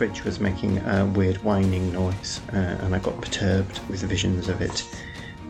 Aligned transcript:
fridge 0.00 0.24
was 0.24 0.40
making 0.40 0.78
a 0.78 1.04
weird 1.14 1.36
whining 1.44 1.92
noise, 1.92 2.40
uh, 2.54 2.56
and 2.56 2.94
I 2.94 2.98
got 3.00 3.20
perturbed 3.20 3.80
with 3.86 4.00
visions 4.00 4.48
of 4.48 4.62
it 4.62 4.82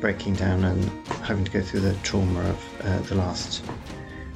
breaking 0.00 0.34
down 0.34 0.64
and 0.64 0.90
having 1.22 1.44
to 1.44 1.50
go 1.52 1.62
through 1.62 1.82
the 1.82 1.94
trauma 2.02 2.40
of 2.40 2.84
uh, 2.84 2.98
the 3.02 3.14
last 3.14 3.64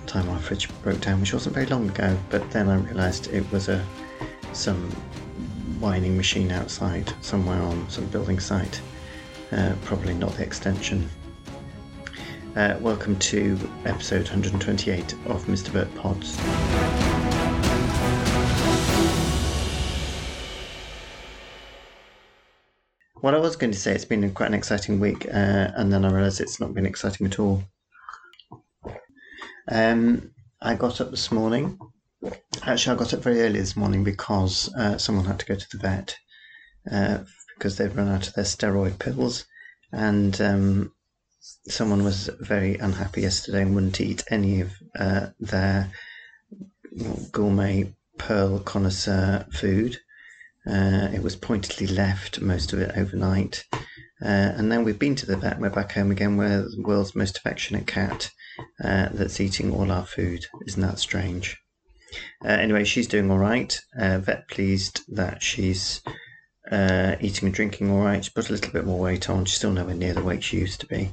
time 0.06 0.28
our 0.28 0.38
fridge 0.38 0.68
broke 0.84 1.00
down, 1.00 1.18
which 1.18 1.32
wasn't 1.32 1.56
very 1.56 1.66
long 1.66 1.88
ago. 1.88 2.16
But 2.30 2.48
then 2.52 2.68
I 2.68 2.76
realised 2.76 3.26
it 3.34 3.50
was 3.50 3.68
a 3.68 3.84
some 4.52 4.88
whining 5.80 6.16
machine 6.16 6.52
outside 6.52 7.12
somewhere 7.20 7.60
on 7.60 7.90
some 7.90 8.06
building 8.06 8.38
site, 8.38 8.80
uh, 9.50 9.74
probably 9.82 10.14
not 10.14 10.30
the 10.34 10.44
extension. 10.44 11.10
Uh, 12.54 12.76
welcome 12.80 13.18
to 13.18 13.58
episode 13.84 14.28
128 14.28 15.12
of 15.26 15.44
Mr. 15.46 15.72
Burt 15.72 15.92
Pods. 15.96 17.03
What 23.24 23.34
I 23.34 23.38
was 23.38 23.56
going 23.56 23.72
to 23.72 23.78
say, 23.78 23.94
it's 23.94 24.04
been 24.04 24.30
quite 24.32 24.48
an 24.48 24.54
exciting 24.54 25.00
week, 25.00 25.26
uh, 25.26 25.70
and 25.76 25.90
then 25.90 26.04
I 26.04 26.10
realised 26.10 26.42
it's 26.42 26.60
not 26.60 26.74
been 26.74 26.84
exciting 26.84 27.26
at 27.26 27.38
all. 27.38 27.64
Um, 29.66 30.32
I 30.60 30.74
got 30.74 31.00
up 31.00 31.10
this 31.10 31.32
morning. 31.32 31.78
Actually, 32.64 32.94
I 32.94 32.98
got 32.98 33.14
up 33.14 33.22
very 33.22 33.40
early 33.40 33.60
this 33.60 33.76
morning 33.76 34.04
because 34.04 34.70
uh, 34.74 34.98
someone 34.98 35.24
had 35.24 35.38
to 35.38 35.46
go 35.46 35.54
to 35.54 35.66
the 35.72 35.78
vet 35.78 36.18
uh, 36.92 37.20
because 37.56 37.78
they'd 37.78 37.96
run 37.96 38.08
out 38.08 38.28
of 38.28 38.34
their 38.34 38.44
steroid 38.44 38.98
pills, 38.98 39.46
and 39.90 40.38
um, 40.42 40.92
someone 41.40 42.04
was 42.04 42.28
very 42.40 42.76
unhappy 42.76 43.22
yesterday 43.22 43.62
and 43.62 43.74
wouldn't 43.74 44.02
eat 44.02 44.22
any 44.28 44.60
of 44.60 44.72
uh, 44.98 45.28
their 45.40 45.90
gourmet 47.32 47.90
Perle 48.18 48.58
connoisseur 48.58 49.46
food. 49.50 49.96
Uh, 50.66 51.08
it 51.12 51.22
was 51.22 51.36
pointedly 51.36 51.86
left, 51.86 52.40
most 52.40 52.72
of 52.72 52.80
it 52.80 52.92
overnight. 52.96 53.64
Uh, 54.22 54.52
and 54.56 54.72
then 54.72 54.84
we've 54.84 54.98
been 54.98 55.14
to 55.16 55.26
the 55.26 55.36
vet. 55.36 55.60
We're 55.60 55.70
back 55.70 55.92
home 55.92 56.10
again. 56.10 56.36
We're 56.36 56.62
the 56.62 56.82
world's 56.82 57.14
most 57.14 57.36
affectionate 57.36 57.86
cat 57.86 58.30
uh, 58.82 59.08
that's 59.12 59.40
eating 59.40 59.72
all 59.72 59.92
our 59.92 60.06
food. 60.06 60.46
Isn't 60.66 60.80
that 60.82 60.98
strange? 60.98 61.58
Uh, 62.44 62.48
anyway, 62.48 62.84
she's 62.84 63.08
doing 63.08 63.30
all 63.30 63.38
right. 63.38 63.78
Uh, 63.98 64.18
vet 64.18 64.48
pleased 64.48 65.02
that 65.14 65.42
she's 65.42 66.00
uh, 66.70 67.16
eating 67.20 67.46
and 67.46 67.54
drinking 67.54 67.90
all 67.90 68.00
right. 68.00 68.24
She 68.24 68.30
put 68.30 68.48
a 68.48 68.52
little 68.52 68.72
bit 68.72 68.86
more 68.86 69.00
weight 69.00 69.28
on. 69.28 69.44
She's 69.44 69.58
still 69.58 69.72
nowhere 69.72 69.94
near 69.94 70.14
the 70.14 70.22
weight 70.22 70.44
she 70.44 70.58
used 70.58 70.80
to 70.80 70.86
be. 70.86 71.12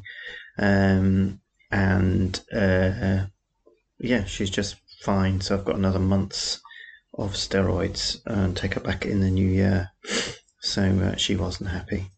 Um, 0.58 1.42
and 1.72 2.40
yeah, 2.54 4.26
she's 4.26 4.50
just 4.50 4.76
fine. 5.02 5.42
So 5.42 5.56
I've 5.56 5.66
got 5.66 5.76
another 5.76 6.00
month's 6.00 6.62
of 7.22 7.34
steroids 7.34 8.20
and 8.26 8.56
take 8.56 8.74
her 8.74 8.82
back 8.82 9.06
in 9.06 9.20
the 9.20 9.30
new 9.30 9.48
year. 9.48 9.90
So 10.62 10.84
uh, 10.84 11.16
she 11.16 11.36
wasn't 11.36 11.70
happy. 11.70 12.12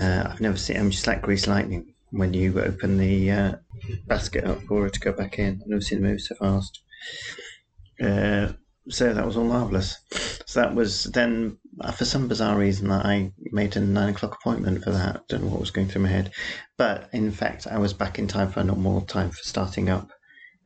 Uh, 0.00 0.28
I've 0.30 0.40
never 0.40 0.56
seen. 0.56 0.76
I'm 0.76 0.90
just 0.90 1.06
like 1.06 1.22
Grease 1.22 1.46
Lightning 1.46 1.94
when 2.10 2.34
you 2.34 2.60
open 2.60 2.98
the 2.98 3.30
uh, 3.30 3.52
basket 4.06 4.44
up 4.44 4.62
for 4.62 4.84
her 4.84 4.90
to 4.90 5.00
go 5.00 5.12
back 5.12 5.38
in. 5.38 5.60
I've 5.62 5.68
never 5.68 5.80
seen 5.80 6.02
her 6.02 6.08
move 6.08 6.20
so 6.20 6.34
fast. 6.36 6.80
Uh, 8.02 8.52
so 8.88 9.12
that 9.12 9.26
was 9.26 9.36
all 9.36 9.44
marvelous. 9.44 9.98
So 10.46 10.60
that 10.60 10.74
was 10.74 11.04
then, 11.04 11.58
uh, 11.80 11.92
for 11.92 12.04
some 12.04 12.28
bizarre 12.28 12.56
reason, 12.56 12.90
I 12.90 13.32
made 13.52 13.76
a 13.76 13.80
nine 13.80 14.10
o'clock 14.10 14.36
appointment 14.40 14.84
for 14.84 14.90
that. 14.90 15.26
Don't 15.28 15.44
know 15.44 15.50
what 15.50 15.60
was 15.60 15.70
going 15.70 15.88
through 15.88 16.02
my 16.02 16.08
head, 16.08 16.32
but 16.76 17.08
in 17.12 17.32
fact, 17.32 17.66
I 17.66 17.78
was 17.78 17.92
back 17.92 18.18
in 18.18 18.28
time 18.28 18.50
for 18.50 18.60
a 18.60 18.64
normal 18.64 19.00
time 19.02 19.30
for 19.30 19.42
starting 19.42 19.88
up 19.88 20.10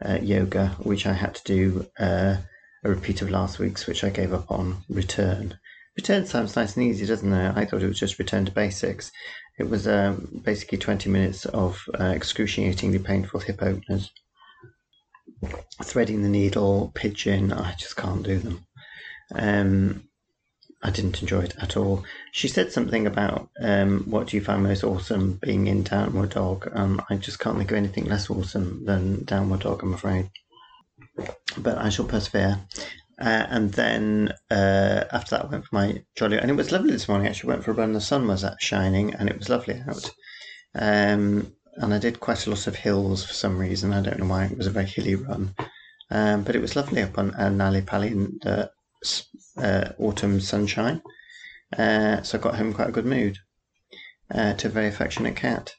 uh, 0.05 0.19
yoga, 0.21 0.77
which 0.81 1.07
I 1.07 1.13
had 1.13 1.35
to 1.37 1.45
do 1.45 1.87
a 2.83 2.89
repeat 2.89 3.23
of 3.23 3.31
last 3.31 3.59
week's, 3.59 3.87
which 3.87 4.05
I 4.05 4.11
gave 4.11 4.33
up 4.33 4.51
on 4.51 4.79
return. 4.89 5.59
Return 5.97 6.25
sounds 6.27 6.57
nice 6.57 6.77
and 6.77 6.87
easy, 6.87 7.05
doesn't 7.05 7.33
it? 7.33 7.57
I 7.57 7.65
thought 7.65 7.83
it 7.83 7.89
was 7.89 7.99
just 7.99 8.19
return 8.19 8.47
to 8.47 8.53
basics. 8.53 9.11
It 9.59 9.69
was 9.69 9.87
um, 9.87 10.41
basically 10.45 10.79
20 10.79 11.11
minutes 11.11 11.45
of 11.47 11.83
uh, 11.99 12.05
excruciatingly 12.05 13.01
painful 13.01 13.41
hip 13.41 13.63
openers. 13.63 14.11
Threading 15.83 16.23
the 16.23 16.29
needle, 16.29 16.93
pigeon, 16.95 17.53
I 17.53 17.75
just 17.75 17.97
can't 17.97 18.23
do 18.23 18.39
them. 18.39 18.67
Um, 19.35 20.05
I 20.83 20.91
didn't 20.91 21.21
enjoy 21.21 21.41
it 21.41 21.57
at 21.61 21.77
all. 21.77 22.05
She 22.33 22.49
said 22.49 22.73
something 22.73 23.07
about 23.07 23.51
um, 23.61 24.05
what 24.07 24.29
do 24.29 24.39
you 24.39 24.43
find 24.43 24.63
most 24.63 24.83
awesome 24.83 25.39
being 25.43 25.67
in 25.67 25.83
Downward 25.83 26.31
Dog. 26.31 26.71
Um, 26.73 27.03
I 27.11 27.17
just 27.17 27.39
can't 27.39 27.59
think 27.59 27.71
of 27.71 27.77
anything 27.77 28.07
less 28.07 28.31
awesome 28.31 28.87
than 28.87 29.25
Downward 29.25 29.61
Dog, 29.61 29.83
I'm 29.83 29.93
afraid 29.93 30.31
but 31.59 31.79
I 31.79 31.89
shall 31.89 32.07
persevere. 32.07 32.61
Uh, 33.21 33.47
and 33.51 33.73
then 33.73 34.33
uh, 34.51 35.05
after 35.13 35.37
that, 35.37 35.45
I 35.45 35.49
went 35.49 35.67
for 35.67 35.75
my 35.75 36.03
jolly, 36.17 36.39
and 36.39 36.51
it 36.51 36.57
was 36.57 36.73
lovely 36.73 36.91
this 36.91 37.09
morning. 37.09 37.27
Actually, 37.27 37.49
went 37.49 37.65
for 37.65 37.73
a 37.73 37.75
run. 37.75 37.93
The 37.93 38.01
sun 38.01 38.27
was 38.27 38.45
shining, 38.61 39.15
and 39.15 39.29
it 39.29 39.39
was 39.39 39.49
lovely 39.49 39.83
out. 39.87 40.11
Um, 40.75 41.53
and 41.77 41.95
I 41.95 41.99
did 41.99 42.21
quite 42.21 42.47
a 42.47 42.51
lot 42.51 42.67
of 42.67 42.77
hills 42.77 43.25
for 43.25 43.35
some 43.35 43.59
reason. 43.59 43.93
I 43.93 44.03
don't 44.03 44.19
know 44.19 44.27
why. 44.27 44.47
It 44.47 44.57
was 44.57 44.67
a 44.67 44.71
very 44.71 44.87
hilly 44.87 45.17
run, 45.17 45.55
um, 46.11 46.45
but 46.45 46.57
it 46.57 46.63
was 46.63 46.77
lovely 46.77 47.03
up 47.03 47.19
on 47.19 47.35
uh, 47.35 47.51
Nally 47.51 47.85
in 48.09 48.39
the 48.43 48.71
uh, 49.59 49.93
autumn 49.99 50.41
sunshine. 50.41 51.03
Uh, 51.77 52.23
so 52.23 52.39
I 52.39 52.41
got 52.41 52.57
home 52.57 52.69
in 52.69 52.75
quite 52.75 52.89
a 52.89 52.93
good 52.93 53.07
mood. 53.07 53.39
Uh, 54.33 54.55
to 54.55 54.69
a 54.69 54.71
very 54.71 54.87
affectionate 54.87 55.35
cat 55.35 55.75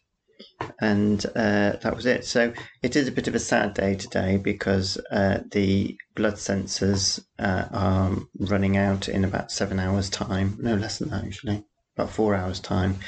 and 0.80 1.26
uh, 1.36 1.78
that 1.82 1.96
was 1.96 2.06
it. 2.06 2.26
So 2.26 2.54
it 2.82 2.96
is 2.96 3.08
a 3.08 3.12
bit 3.12 3.28
of 3.28 3.36
a 3.36 3.40
sad 3.40 3.74
day 3.74 3.96
today 3.96 4.38
because 4.38 4.98
uh, 5.12 5.40
the 5.52 5.98
blood 6.16 6.36
sensors 6.36 7.24
uh, 7.40 7.66
are 7.72 8.18
running 8.40 8.78
out 8.78 9.08
in 9.08 9.24
about 9.24 9.52
seven 9.52 9.80
hours' 9.80 10.10
time, 10.10 10.58
no 10.60 10.76
less 10.76 11.00
than 11.00 11.10
that 11.10 11.24
actually, 11.24 11.64
about 11.96 12.12
four 12.12 12.36
hours' 12.36 12.60
time, 12.60 13.00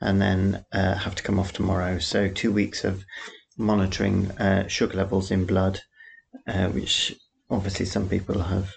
and 0.00 0.20
then 0.20 0.64
uh, 0.72 0.94
have 0.94 1.14
to 1.16 1.22
come 1.22 1.38
off 1.38 1.52
tomorrow. 1.52 1.98
So 1.98 2.28
two 2.28 2.52
weeks 2.52 2.84
of 2.84 3.04
monitoring 3.58 4.30
uh, 4.32 4.68
sugar 4.68 4.96
levels 4.96 5.30
in 5.30 5.46
blood, 5.46 5.80
uh, 6.46 6.68
which 6.68 7.14
obviously 7.50 7.86
some 7.86 8.08
people 8.08 8.42
have 8.42 8.74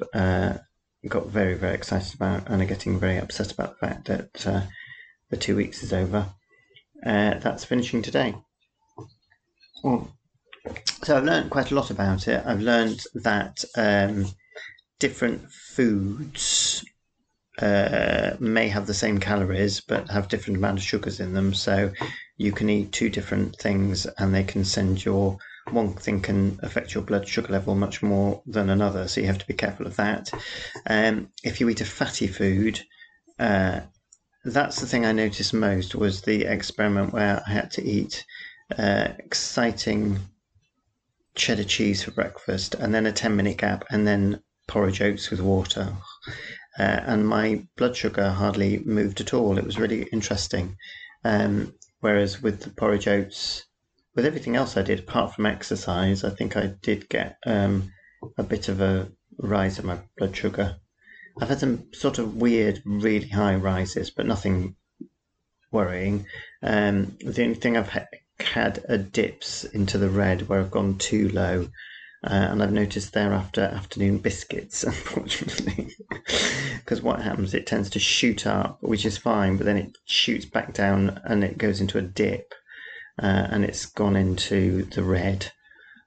got 1.08 1.28
very 1.28 1.54
very 1.54 1.74
excited 1.76 2.14
about 2.14 2.46
and 2.50 2.62
are 2.62 2.66
getting 2.66 3.00
very 3.00 3.18
upset 3.18 3.54
about 3.54 3.80
the 3.80 3.88
fact 3.88 4.08
that 4.08 4.34
the 5.30 5.38
two 5.38 5.56
weeks 5.56 5.84
is 5.84 5.94
over. 5.94 6.34
Uh, 7.06 7.38
that's 7.40 7.64
finishing 7.64 8.02
today. 8.02 8.36
Well, 9.84 10.12
so 11.04 11.18
I've 11.18 11.24
learned 11.24 11.50
quite 11.50 11.72
a 11.72 11.76
lot 11.76 11.92
about 11.92 12.28
it. 12.28 12.44
I've 12.46 12.62
learned 12.62 13.04
that 13.16 13.64
um, 13.78 14.26
different 15.00 15.50
foods 15.50 16.84
uh, 17.62 18.36
may 18.40 18.68
have 18.68 18.88
the 18.88 18.94
same 18.94 19.20
calories 19.20 19.82
but 19.82 20.10
have 20.10 20.28
different 20.28 20.58
amount 20.58 20.80
of 20.80 20.84
sugars 20.84 21.20
in 21.20 21.34
them. 21.34 21.54
So 21.54 21.92
you 22.38 22.52
can 22.52 22.70
eat 22.70 22.92
two 22.92 23.10
different 23.10 23.56
things 23.58 24.06
and 24.18 24.34
they 24.34 24.44
can 24.44 24.66
send 24.66 25.04
your 25.04 25.38
one 25.72 25.94
thing 25.94 26.22
can 26.22 26.60
affect 26.64 26.94
your 26.94 27.04
blood 27.04 27.28
sugar 27.28 27.52
level 27.52 27.76
much 27.76 28.02
more 28.02 28.42
than 28.46 28.70
another. 28.70 29.08
So 29.08 29.22
you 29.22 29.28
have 29.28 29.38
to 29.38 29.48
be 29.48 29.54
careful 29.54 29.86
of 29.86 29.96
that. 29.98 30.32
Um, 30.88 31.30
if 31.44 31.60
you 31.60 31.70
eat 31.70 31.82
a 31.82 31.86
fatty 31.86 32.28
food, 32.28 32.82
uh, 33.38 33.82
that's 34.46 34.80
the 34.80 34.88
thing 34.88 35.06
I 35.06 35.12
noticed 35.12 35.54
most 35.54 35.96
was 35.96 36.22
the 36.22 36.46
experiment 36.46 37.14
where 37.14 37.44
I 37.46 37.52
had 37.52 37.72
to 37.72 37.84
eat 37.84 38.26
uh, 38.78 39.10
exciting 39.20 40.20
cheddar 41.36 41.64
cheese 41.64 42.04
for 42.04 42.12
breakfast 42.12 42.76
and 42.76 42.94
then 42.94 43.06
a 43.06 43.12
10 43.12 43.36
minute 43.36 43.58
gap 43.58 43.86
and 43.90 44.08
then 44.08 44.42
porridge 44.68 45.02
oats 45.02 45.30
with 45.30 45.42
water. 45.42 45.94
Uh, 46.78 47.02
and 47.06 47.28
my 47.28 47.66
blood 47.76 47.96
sugar 47.96 48.30
hardly 48.30 48.80
moved 48.80 49.20
at 49.20 49.34
all. 49.34 49.58
It 49.58 49.66
was 49.66 49.80
really 49.80 50.04
interesting. 50.14 50.78
Um, 51.26 51.74
whereas 52.00 52.42
with 52.42 52.62
the 52.62 52.70
porridge 52.70 53.08
oats, 53.08 53.66
with 54.16 54.26
everything 54.26 54.56
else 54.56 54.78
I 54.78 54.84
did 54.84 55.00
apart 55.00 55.36
from 55.36 55.46
exercise, 55.46 56.24
I 56.24 56.30
think 56.30 56.56
I 56.56 56.68
did 56.82 57.10
get 57.10 57.38
um, 57.46 57.92
a 58.38 58.44
bit 58.44 58.70
of 58.70 58.80
a 58.80 59.12
rise 59.38 59.80
in 59.80 59.86
my 59.86 60.00
blood 60.18 60.36
sugar. 60.36 60.78
I've 61.42 61.50
had 61.50 61.60
some 61.60 61.94
sort 61.94 62.20
of 62.20 62.36
weird, 62.36 62.82
really 62.86 63.30
high 63.30 63.56
rises, 63.56 64.10
but 64.10 64.26
nothing 64.26 64.76
worrying. 65.72 66.26
Um, 66.62 67.18
the 67.20 67.44
only 67.44 67.56
thing 67.56 67.78
I've 67.78 67.90
ha- 67.90 68.08
had 68.40 68.84
are 68.90 68.98
dips 68.98 69.64
into 69.64 69.98
the 69.98 70.10
red 70.10 70.48
where 70.48 70.60
I've 70.60 70.72
gone 70.72 70.98
too 70.98 71.30
low. 71.30 71.70
Uh, 72.22 72.50
and 72.52 72.62
I've 72.62 72.74
noticed 72.74 73.14
thereafter 73.14 73.62
afternoon 73.62 74.18
biscuits, 74.18 74.84
unfortunately, 74.86 75.96
because 76.76 77.02
what 77.02 77.22
happens, 77.22 77.54
it 77.54 77.66
tends 77.66 77.90
to 77.92 78.00
shoot 78.00 78.46
up, 78.46 78.80
which 78.82 79.06
is 79.06 79.18
fine, 79.18 79.56
but 79.56 79.66
then 79.66 79.78
it 79.78 79.98
shoots 80.04 80.46
back 80.46 80.74
down 80.74 81.22
and 81.24 81.46
it 81.46 81.58
goes 81.58 81.80
into 81.80 81.98
a 81.98 82.02
dip, 82.02 82.54
uh, 83.24 83.48
and 83.50 83.64
it's 83.64 83.86
gone 83.86 84.18
into 84.18 84.84
the 84.84 85.04
red, 85.04 85.50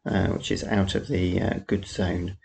uh, 0.05 0.27
which 0.29 0.53
is 0.53 0.65
out 0.65 0.95
of 0.95 1.09
the 1.09 1.41
uh, 1.41 1.59
good 1.67 1.87
zone. 1.87 2.37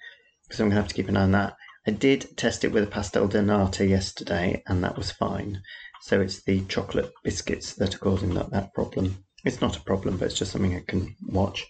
So 0.50 0.64
I'm 0.64 0.70
going 0.70 0.78
to 0.78 0.82
have 0.82 0.88
to 0.88 0.96
keep 0.96 1.10
an 1.10 1.18
eye 1.18 1.24
on 1.24 1.32
that. 1.32 1.58
I 1.88 1.92
did 1.92 2.36
test 2.36 2.66
it 2.66 2.74
with 2.74 2.84
a 2.84 2.88
pastel 2.88 3.28
de 3.28 3.42
nata 3.42 3.86
yesterday, 3.86 4.62
and 4.68 4.84
that 4.84 4.98
was 4.98 5.10
fine. 5.12 5.62
So 6.02 6.20
it's 6.20 6.44
the 6.44 6.62
chocolate 6.66 7.12
biscuits 7.24 7.74
that 7.76 7.96
are 7.96 8.00
causing 8.00 8.34
that, 8.34 8.52
that 8.52 8.74
problem. 8.74 9.24
It's 9.46 9.62
not 9.62 9.78
a 9.78 9.82
problem, 9.82 10.18
but 10.18 10.26
it's 10.26 10.38
just 10.38 10.52
something 10.52 10.76
I 10.76 10.84
can 10.86 11.16
watch. 11.26 11.66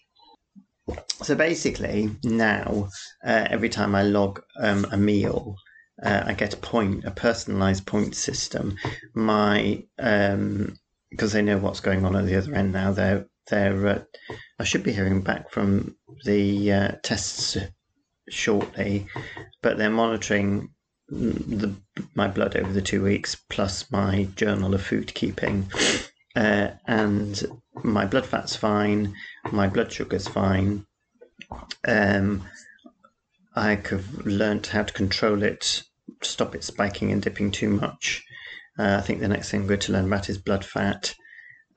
So 1.22 1.36
basically, 1.36 2.10
now 2.24 2.90
uh, 3.24 3.48
every 3.50 3.70
time 3.70 3.94
I 3.94 4.04
log 4.04 4.42
um, 4.60 4.88
a 4.92 4.98
meal, 4.98 5.56
uh, 6.02 6.24
I 6.26 6.34
get 6.34 6.54
a 6.54 6.58
point, 6.58 7.06
a 7.06 7.12
personalised 7.12 7.86
point 7.86 8.16
system. 8.16 8.76
My 9.14 9.84
um, 10.00 10.78
because 11.12 11.34
they 11.34 11.42
know 11.42 11.58
what's 11.58 11.80
going 11.80 12.06
on 12.06 12.16
at 12.16 12.26
the 12.26 12.36
other 12.36 12.54
end 12.56 12.74
now. 12.74 12.92
They're 12.92 13.28
they're. 13.50 13.88
Uh, 13.88 14.02
I 14.60 14.64
should 14.64 14.84
be 14.84 14.92
hearing 14.94 15.22
back 15.22 15.52
from 15.52 15.96
the 16.26 16.72
uh, 16.72 16.92
tests 17.04 17.58
shortly, 18.30 19.08
but 19.62 19.78
they're 19.78 19.90
monitoring 19.90 20.70
the 21.10 21.74
my 22.16 22.28
blood 22.28 22.56
over 22.56 22.72
the 22.72 22.82
two 22.82 23.02
weeks 23.02 23.36
plus 23.50 23.90
my 23.92 24.28
journal 24.36 24.74
of 24.74 24.82
food 24.82 25.14
keeping. 25.14 25.72
Uh, 26.36 26.70
and 26.86 27.46
my 27.84 28.06
blood 28.06 28.26
fat's 28.26 28.56
fine, 28.56 29.16
my 29.52 29.68
blood 29.68 29.92
sugar's 29.92 30.28
fine. 30.28 30.86
Um, 31.88 32.44
I 33.56 33.76
have 33.90 34.26
learned 34.26 34.68
how 34.68 34.84
to 34.84 34.94
control 34.94 35.42
it, 35.42 35.84
stop 36.22 36.54
it 36.54 36.64
spiking 36.64 37.12
and 37.12 37.22
dipping 37.22 37.50
too 37.50 37.70
much. 37.70 38.24
Uh, 38.78 38.98
I 39.00 39.02
think 39.02 39.20
the 39.20 39.28
next 39.28 39.50
thing 39.50 39.62
I'm 39.62 39.68
going 39.68 39.80
to 39.80 39.94
learn 39.94 40.06
about 40.06 40.30
is 40.30 40.38
blood 40.38 40.64
fat. 40.64 41.16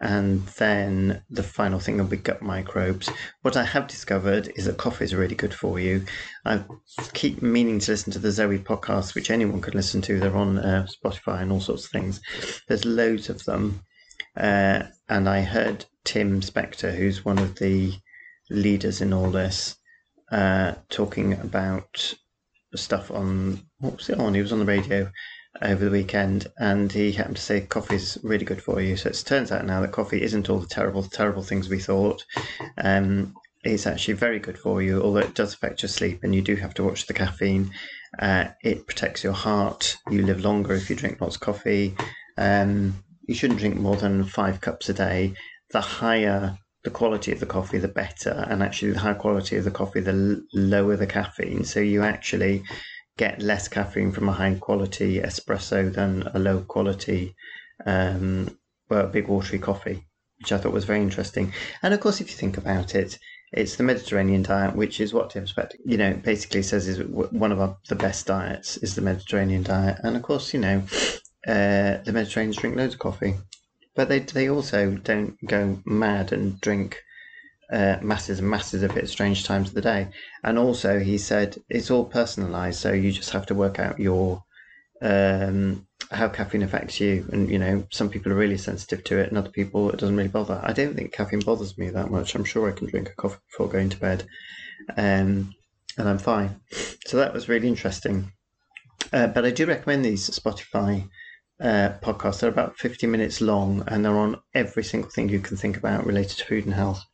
And 0.00 0.46
then 0.46 1.22
the 1.28 1.42
final 1.42 1.78
thing 1.78 1.98
will 1.98 2.06
be 2.06 2.16
gut 2.16 2.40
microbes. 2.40 3.10
What 3.42 3.56
I 3.56 3.64
have 3.64 3.86
discovered 3.86 4.50
is 4.56 4.64
that 4.64 4.78
coffee 4.78 5.04
is 5.04 5.14
really 5.14 5.34
good 5.34 5.52
for 5.52 5.78
you. 5.78 6.04
I 6.46 6.64
keep 7.12 7.42
meaning 7.42 7.80
to 7.80 7.90
listen 7.90 8.12
to 8.14 8.18
the 8.18 8.32
Zoe 8.32 8.58
podcast, 8.58 9.14
which 9.14 9.30
anyone 9.30 9.60
can 9.60 9.74
listen 9.74 10.00
to. 10.02 10.18
They're 10.18 10.34
on 10.36 10.58
uh, 10.58 10.86
Spotify 10.88 11.42
and 11.42 11.52
all 11.52 11.60
sorts 11.60 11.84
of 11.84 11.90
things. 11.90 12.20
There's 12.66 12.86
loads 12.86 13.28
of 13.28 13.44
them. 13.44 13.82
Uh, 14.36 14.84
and 15.08 15.28
I 15.28 15.42
heard 15.42 15.84
Tim 16.04 16.40
Spector, 16.40 16.96
who's 16.96 17.24
one 17.24 17.38
of 17.38 17.58
the 17.58 17.92
leaders 18.48 19.02
in 19.02 19.12
all 19.12 19.30
this, 19.30 19.76
uh, 20.32 20.76
talking 20.88 21.34
about 21.34 22.14
stuff 22.74 23.10
on 23.10 23.60
what 23.80 23.96
was 23.96 24.08
it 24.08 24.18
on? 24.18 24.34
He 24.34 24.40
was 24.40 24.52
on 24.52 24.60
the 24.60 24.64
radio 24.64 25.10
over 25.62 25.84
the 25.84 25.90
weekend, 25.90 26.46
and 26.58 26.90
he 26.90 27.12
happened 27.12 27.36
to 27.36 27.42
say 27.42 27.60
coffee 27.60 27.96
is 27.96 28.18
really 28.22 28.44
good 28.44 28.62
for 28.62 28.80
you. 28.80 28.96
So 28.96 29.08
it 29.08 29.22
turns 29.26 29.52
out 29.52 29.66
now 29.66 29.80
that 29.80 29.92
coffee 29.92 30.22
isn't 30.22 30.48
all 30.48 30.58
the 30.58 30.66
terrible, 30.66 31.02
terrible 31.02 31.42
things 31.42 31.68
we 31.68 31.78
thought. 31.78 32.24
Um, 32.78 33.34
it's 33.62 33.86
actually 33.86 34.14
very 34.14 34.38
good 34.38 34.58
for 34.58 34.80
you, 34.80 35.02
although 35.02 35.20
it 35.20 35.34
does 35.34 35.54
affect 35.54 35.82
your 35.82 35.88
sleep, 35.88 36.20
and 36.22 36.34
you 36.34 36.42
do 36.42 36.56
have 36.56 36.74
to 36.74 36.84
watch 36.84 37.06
the 37.06 37.14
caffeine. 37.14 37.70
Uh, 38.18 38.46
it 38.62 38.86
protects 38.86 39.22
your 39.22 39.34
heart. 39.34 39.96
You 40.10 40.22
live 40.22 40.44
longer 40.44 40.74
if 40.74 40.88
you 40.88 40.96
drink 40.96 41.20
lots 41.20 41.36
of 41.36 41.42
coffee. 41.42 41.94
Um, 42.38 43.02
you 43.26 43.34
shouldn't 43.34 43.60
drink 43.60 43.76
more 43.76 43.96
than 43.96 44.24
five 44.24 44.60
cups 44.60 44.88
a 44.88 44.94
day. 44.94 45.34
The 45.72 45.80
higher 45.80 46.58
the 46.82 46.90
quality 46.90 47.30
of 47.32 47.40
the 47.40 47.46
coffee, 47.46 47.78
the 47.78 47.88
better. 47.88 48.46
And 48.48 48.62
actually, 48.62 48.92
the 48.92 49.00
higher 49.00 49.14
quality 49.14 49.56
of 49.56 49.64
the 49.64 49.70
coffee, 49.70 50.00
the 50.00 50.12
l- 50.12 50.42
lower 50.54 50.96
the 50.96 51.06
caffeine. 51.06 51.64
So 51.64 51.80
you 51.80 52.02
actually 52.02 52.62
get 53.20 53.42
less 53.42 53.68
caffeine 53.68 54.10
from 54.10 54.30
a 54.30 54.32
high 54.32 54.54
quality 54.54 55.20
espresso 55.20 55.92
than 55.92 56.22
a 56.32 56.38
low 56.38 56.62
quality, 56.62 57.34
um, 57.84 58.58
well, 58.88 59.06
big 59.08 59.28
watery 59.28 59.58
coffee, 59.58 60.06
which 60.38 60.52
I 60.52 60.56
thought 60.56 60.72
was 60.72 60.86
very 60.86 61.02
interesting. 61.02 61.52
And 61.82 61.92
of 61.92 62.00
course, 62.00 62.22
if 62.22 62.30
you 62.30 62.36
think 62.36 62.56
about 62.56 62.94
it, 62.94 63.18
it's 63.52 63.76
the 63.76 63.82
Mediterranean 63.82 64.42
diet, 64.42 64.74
which 64.74 65.02
is 65.02 65.12
what 65.12 65.28
Tim 65.28 65.44
Spector, 65.44 65.74
you 65.84 65.98
know, 65.98 66.14
basically 66.14 66.62
says 66.62 66.88
is 66.88 67.02
one 67.44 67.52
of 67.52 67.60
our, 67.60 67.76
the 67.90 67.94
best 67.94 68.26
diets 68.26 68.78
is 68.78 68.94
the 68.94 69.02
Mediterranean 69.02 69.64
diet. 69.64 69.98
And 70.02 70.16
of 70.16 70.22
course, 70.22 70.54
you 70.54 70.60
know, 70.60 70.82
uh, 71.46 71.98
the 72.06 72.12
Mediterraneans 72.14 72.56
drink 72.56 72.76
loads 72.76 72.94
of 72.94 73.00
coffee, 73.00 73.34
but 73.94 74.08
they 74.08 74.20
they 74.20 74.48
also 74.48 74.92
don't 74.92 75.36
go 75.46 75.78
mad 75.84 76.32
and 76.32 76.58
drink 76.62 77.02
uh, 77.72 77.96
masses 78.02 78.38
and 78.38 78.48
masses 78.48 78.82
of 78.82 78.96
it 78.96 79.04
at 79.04 79.08
strange 79.08 79.44
times 79.44 79.68
of 79.68 79.74
the 79.74 79.80
day. 79.80 80.08
And 80.42 80.58
also, 80.58 80.98
he 80.98 81.18
said 81.18 81.56
it's 81.68 81.90
all 81.90 82.08
personalised, 82.08 82.74
so 82.74 82.92
you 82.92 83.12
just 83.12 83.30
have 83.30 83.46
to 83.46 83.54
work 83.54 83.78
out 83.78 84.00
your 84.00 84.42
um, 85.02 85.86
how 86.10 86.28
caffeine 86.28 86.62
affects 86.62 87.00
you. 87.00 87.28
And 87.32 87.48
you 87.48 87.58
know, 87.58 87.86
some 87.90 88.08
people 88.08 88.32
are 88.32 88.36
really 88.36 88.58
sensitive 88.58 89.04
to 89.04 89.18
it, 89.18 89.28
and 89.28 89.38
other 89.38 89.50
people 89.50 89.90
it 89.90 89.98
doesn't 89.98 90.16
really 90.16 90.28
bother. 90.28 90.60
I 90.62 90.72
don't 90.72 90.94
think 90.94 91.12
caffeine 91.12 91.40
bothers 91.40 91.78
me 91.78 91.90
that 91.90 92.10
much. 92.10 92.34
I'm 92.34 92.44
sure 92.44 92.68
I 92.68 92.72
can 92.72 92.88
drink 92.88 93.08
a 93.08 93.14
coffee 93.14 93.40
before 93.50 93.68
going 93.68 93.90
to 93.90 94.00
bed, 94.00 94.26
um, 94.96 95.54
and 95.96 96.08
I'm 96.08 96.18
fine. 96.18 96.60
So 97.06 97.16
that 97.18 97.32
was 97.32 97.48
really 97.48 97.68
interesting. 97.68 98.32
Uh, 99.12 99.26
but 99.26 99.44
I 99.44 99.50
do 99.50 99.66
recommend 99.66 100.04
these 100.04 100.28
Spotify 100.30 101.08
uh, 101.60 101.90
podcasts. 102.02 102.40
They're 102.40 102.50
about 102.50 102.78
50 102.78 103.06
minutes 103.06 103.40
long 103.40 103.84
and 103.88 104.04
they're 104.04 104.16
on 104.16 104.40
every 104.54 104.84
single 104.84 105.10
thing 105.10 105.28
you 105.28 105.40
can 105.40 105.56
think 105.56 105.76
about 105.76 106.06
related 106.06 106.38
to 106.38 106.44
food 106.44 106.64
and 106.64 106.74
health. 106.74 107.04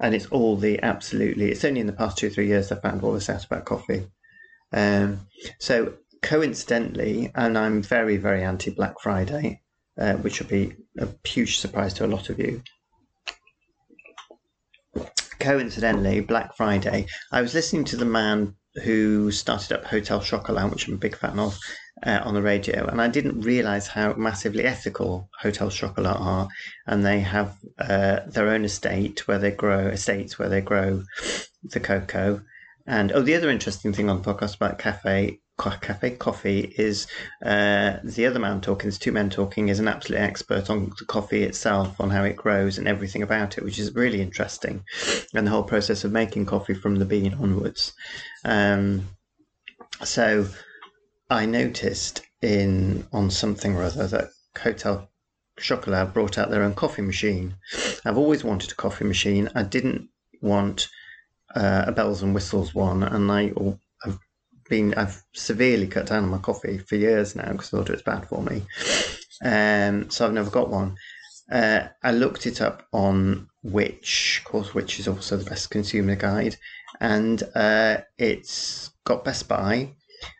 And 0.00 0.14
it's 0.14 0.26
all 0.26 0.56
the 0.56 0.82
absolutely, 0.82 1.50
it's 1.50 1.64
only 1.64 1.80
in 1.80 1.86
the 1.86 1.92
past 1.92 2.16
two 2.16 2.30
three 2.30 2.46
years 2.46 2.72
I 2.72 2.76
found 2.76 3.02
all 3.02 3.12
this 3.12 3.28
out 3.28 3.44
about 3.44 3.66
coffee. 3.66 4.06
Um, 4.72 5.26
so 5.58 5.94
coincidentally, 6.22 7.30
and 7.34 7.56
I'm 7.56 7.82
very, 7.82 8.16
very 8.16 8.42
anti 8.42 8.70
Black 8.70 8.94
Friday, 9.00 9.62
uh, 9.98 10.14
which 10.14 10.40
will 10.40 10.48
be 10.48 10.74
a 10.98 11.08
huge 11.24 11.58
surprise 11.58 11.94
to 11.94 12.06
a 12.06 12.08
lot 12.08 12.30
of 12.30 12.38
you. 12.38 12.62
Coincidentally, 15.38 16.20
Black 16.20 16.56
Friday, 16.56 17.06
I 17.32 17.40
was 17.40 17.54
listening 17.54 17.84
to 17.84 17.96
the 17.96 18.04
man 18.04 18.54
who 18.84 19.30
started 19.30 19.72
up 19.72 19.84
Hotel 19.84 20.20
Chocolat, 20.20 20.70
which 20.70 20.86
I'm 20.86 20.94
a 20.94 20.98
big 20.98 21.16
fan 21.16 21.38
of, 21.38 21.58
uh, 22.04 22.20
on 22.24 22.34
the 22.34 22.42
radio, 22.42 22.86
and 22.86 23.00
I 23.00 23.08
didn't 23.08 23.40
realize 23.40 23.86
how 23.86 24.14
massively 24.14 24.64
ethical 24.64 25.28
Hotel 25.40 25.70
Chocolat 25.70 26.16
are. 26.18 26.48
And 26.86 27.04
they 27.04 27.20
have 27.20 27.56
uh, 27.78 28.20
their 28.26 28.48
own 28.48 28.64
estate 28.64 29.26
where 29.28 29.38
they 29.38 29.50
grow 29.50 29.88
estates 29.88 30.38
where 30.38 30.48
they 30.48 30.60
grow 30.60 31.02
the 31.62 31.80
cocoa. 31.80 32.42
And 32.86 33.12
oh, 33.12 33.22
the 33.22 33.34
other 33.34 33.50
interesting 33.50 33.92
thing 33.92 34.08
on 34.08 34.20
the 34.20 34.34
podcast 34.34 34.56
about 34.56 34.78
cafe 34.78 35.40
cafe 35.58 36.12
coffee 36.12 36.72
is 36.78 37.06
uh, 37.44 37.98
the 38.02 38.24
other 38.24 38.38
man 38.38 38.62
talking. 38.62 38.88
There's 38.88 38.98
two 38.98 39.12
men 39.12 39.28
talking. 39.28 39.68
Is 39.68 39.78
an 39.78 39.88
absolute 39.88 40.20
expert 40.20 40.70
on 40.70 40.92
the 40.98 41.04
coffee 41.04 41.42
itself, 41.42 42.00
on 42.00 42.10
how 42.10 42.24
it 42.24 42.36
grows 42.36 42.78
and 42.78 42.88
everything 42.88 43.22
about 43.22 43.58
it, 43.58 43.64
which 43.64 43.78
is 43.78 43.94
really 43.94 44.22
interesting, 44.22 44.82
and 45.34 45.46
the 45.46 45.50
whole 45.50 45.62
process 45.62 46.04
of 46.04 46.12
making 46.12 46.46
coffee 46.46 46.74
from 46.74 46.96
the 46.96 47.04
bean 47.04 47.34
onwards. 47.34 47.92
Um, 48.44 49.08
so 50.02 50.46
I 51.30 51.46
noticed 51.46 52.22
in 52.42 53.06
on 53.12 53.30
something 53.30 53.76
or 53.76 53.84
other 53.84 54.06
that 54.08 54.30
Hotel 54.58 55.08
Chocolat 55.58 56.12
brought 56.12 56.38
out 56.38 56.50
their 56.50 56.64
own 56.64 56.74
coffee 56.74 57.02
machine. 57.02 57.54
I've 58.04 58.18
always 58.18 58.42
wanted 58.42 58.72
a 58.72 58.74
coffee 58.74 59.04
machine. 59.04 59.48
I 59.54 59.62
didn't 59.62 60.08
want 60.42 60.88
uh, 61.54 61.84
a 61.86 61.92
bells 61.92 62.22
and 62.22 62.34
whistles 62.34 62.74
one, 62.74 63.04
and 63.04 63.30
I 63.30 63.52
have 64.04 64.18
been 64.68 64.94
I've 64.94 65.22
severely 65.32 65.86
cut 65.86 66.06
down 66.06 66.24
on 66.24 66.30
my 66.30 66.38
coffee 66.38 66.78
for 66.78 66.96
years 66.96 67.36
now 67.36 67.52
because 67.52 67.72
I 67.72 67.78
thought 67.78 67.90
it 67.90 67.92
was 67.92 68.02
bad 68.02 68.28
for 68.28 68.42
me. 68.42 68.62
Um, 69.44 70.10
so 70.10 70.26
I've 70.26 70.32
never 70.32 70.50
got 70.50 70.70
one. 70.70 70.96
Uh, 71.50 71.88
I 72.02 72.12
looked 72.12 72.46
it 72.46 72.60
up 72.60 72.86
on 72.92 73.48
Which, 73.62 74.40
of 74.40 74.50
course, 74.50 74.74
Which 74.74 74.98
is 74.98 75.08
also 75.08 75.36
the 75.36 75.48
best 75.48 75.70
consumer 75.70 76.16
guide, 76.16 76.56
and 77.00 77.42
uh, 77.54 77.98
it's 78.18 78.90
got 79.04 79.24
Best 79.24 79.48
Buy 79.48 79.94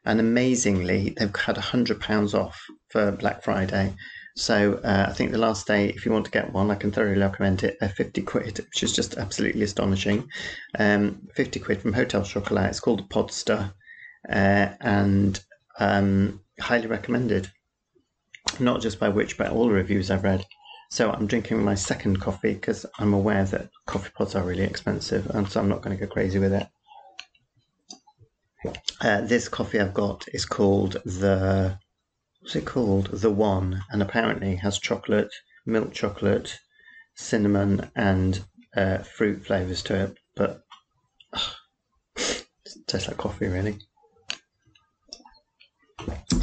and 0.04 0.20
amazingly, 0.20 1.14
they've 1.18 1.34
had 1.34 1.56
£100 1.56 2.34
off 2.34 2.60
for 2.88 3.12
Black 3.12 3.42
Friday. 3.42 3.94
So 4.36 4.80
uh, 4.84 5.06
I 5.08 5.12
think 5.12 5.32
the 5.32 5.38
last 5.38 5.66
day, 5.66 5.88
if 5.88 6.06
you 6.06 6.12
want 6.12 6.24
to 6.24 6.30
get 6.30 6.52
one, 6.52 6.70
I 6.70 6.76
can 6.76 6.90
thoroughly 6.90 7.20
recommend 7.20 7.62
it. 7.62 7.76
Uh, 7.80 7.88
50 7.88 8.22
quid, 8.22 8.58
which 8.58 8.82
is 8.82 8.94
just 8.94 9.16
absolutely 9.16 9.62
astonishing. 9.62 10.28
Um, 10.78 11.28
50 11.34 11.60
quid 11.60 11.82
from 11.82 11.92
Hotel 11.92 12.22
Chocolat. 12.22 12.70
It's 12.70 12.80
called 12.80 13.08
Podster 13.10 13.72
uh, 14.28 14.68
and 14.80 15.40
um, 15.78 16.40
highly 16.60 16.86
recommended. 16.86 17.50
Not 18.58 18.80
just 18.80 18.98
by 18.98 19.08
which, 19.08 19.36
but 19.36 19.50
all 19.50 19.66
the 19.66 19.74
reviews 19.74 20.10
I've 20.10 20.24
read. 20.24 20.44
So 20.90 21.10
I'm 21.10 21.26
drinking 21.26 21.62
my 21.62 21.74
second 21.74 22.20
coffee 22.20 22.54
because 22.54 22.84
I'm 22.98 23.14
aware 23.14 23.44
that 23.44 23.70
coffee 23.86 24.10
pods 24.16 24.34
are 24.34 24.42
really 24.42 24.64
expensive, 24.64 25.30
and 25.30 25.48
so 25.48 25.60
I'm 25.60 25.68
not 25.68 25.82
going 25.82 25.96
to 25.96 26.06
go 26.06 26.12
crazy 26.12 26.38
with 26.38 26.52
it. 26.52 26.66
Uh, 29.00 29.22
this 29.22 29.48
coffee 29.48 29.80
I've 29.80 29.94
got 29.94 30.26
is 30.32 30.44
called 30.44 30.92
the 31.04 31.78
what's 32.40 32.56
it 32.56 32.66
called? 32.66 33.06
The 33.06 33.30
One, 33.30 33.82
and 33.90 34.02
apparently 34.02 34.56
has 34.56 34.78
chocolate, 34.78 35.32
milk 35.64 35.92
chocolate, 35.92 36.58
cinnamon, 37.14 37.90
and 37.96 38.44
uh, 38.76 38.98
fruit 38.98 39.44
flavors 39.46 39.82
to 39.84 40.04
it. 40.04 40.18
But 40.36 40.62
it 42.16 42.86
tastes 42.86 43.08
like 43.08 43.16
coffee, 43.16 43.46
really. 43.46 43.78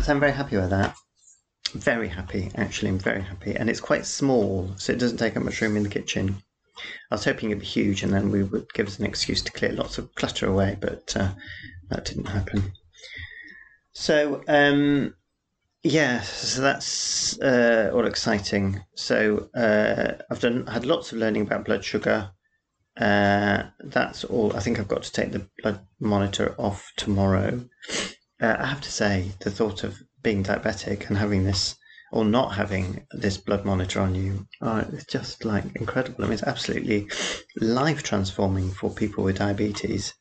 So 0.04 0.14
I'm 0.14 0.20
very 0.20 0.32
happy 0.32 0.58
with 0.58 0.70
that. 0.70 0.96
Very 1.74 2.08
happy, 2.08 2.52
actually. 2.56 2.90
I'm 2.90 3.00
very 3.00 3.22
happy, 3.22 3.56
and 3.56 3.70
it's 3.70 3.82
quite 3.82 4.06
small, 4.06 4.72
so 4.78 4.94
it 4.94 5.00
doesn't 5.00 5.18
take 5.18 5.36
up 5.36 5.44
much 5.44 5.62
room 5.62 5.78
in 5.78 5.84
the 5.84 5.90
kitchen. 5.90 6.42
I 7.12 7.16
was 7.16 7.26
hoping 7.26 7.50
it'd 7.50 7.62
be 7.62 7.66
huge, 7.66 8.04
and 8.04 8.14
then 8.14 8.32
we 8.32 8.44
would 8.44 8.74
give 8.74 8.88
us 8.88 9.00
an 9.00 9.06
excuse 9.06 9.42
to 9.44 9.52
clear 9.52 9.72
lots 9.72 9.98
of 9.98 10.14
clutter 10.16 10.48
away, 10.48 10.78
but 10.80 11.16
uh, 11.16 11.32
that 11.90 12.06
didn't 12.06 12.26
happen. 12.26 12.74
So, 13.94 14.44
um, 14.48 15.16
yeah, 15.84 16.22
so 16.22 16.62
that's 16.62 17.40
uh, 17.40 17.92
all 17.94 18.06
exciting. 18.06 18.84
So 18.96 19.50
uh, 19.56 20.22
I've 20.30 20.40
done 20.40 20.68
had 20.68 20.86
lots 20.86 21.12
of 21.12 21.18
learning 21.18 21.44
about 21.44 21.66
blood 21.66 21.84
sugar. 21.84 22.32
Uh, 23.00 23.64
that's 23.80 24.24
all. 24.24 24.56
I 24.56 24.60
think 24.60 24.80
I've 24.80 24.88
got 24.88 25.04
to 25.04 25.12
take 25.12 25.32
the 25.32 25.48
blood 25.62 25.80
monitor 26.00 26.56
off 26.58 26.92
tomorrow. 26.98 27.66
uh, 28.42 28.56
I 28.60 28.66
have 28.66 28.82
to 28.82 28.92
say, 28.92 29.32
the 29.40 29.52
thought 29.52 29.84
of 29.84 30.02
being 30.22 30.44
diabetic 30.44 31.08
and 31.08 31.18
having 31.18 31.44
this, 31.44 31.76
or 32.12 32.24
not 32.26 32.54
having 32.56 33.06
this 33.12 33.38
blood 33.38 33.66
monitor 33.66 34.00
on 34.00 34.16
you, 34.16 34.48
it's 34.62 35.06
just 35.06 35.46
like 35.46 35.64
incredible. 35.76 36.24
I 36.24 36.28
mean, 36.28 36.34
it's 36.34 36.44
absolutely 36.44 37.10
life 37.60 38.04
transforming 38.04 38.72
for 38.72 38.90
people 38.90 39.24
with 39.24 39.40
diabetes. 39.40 40.14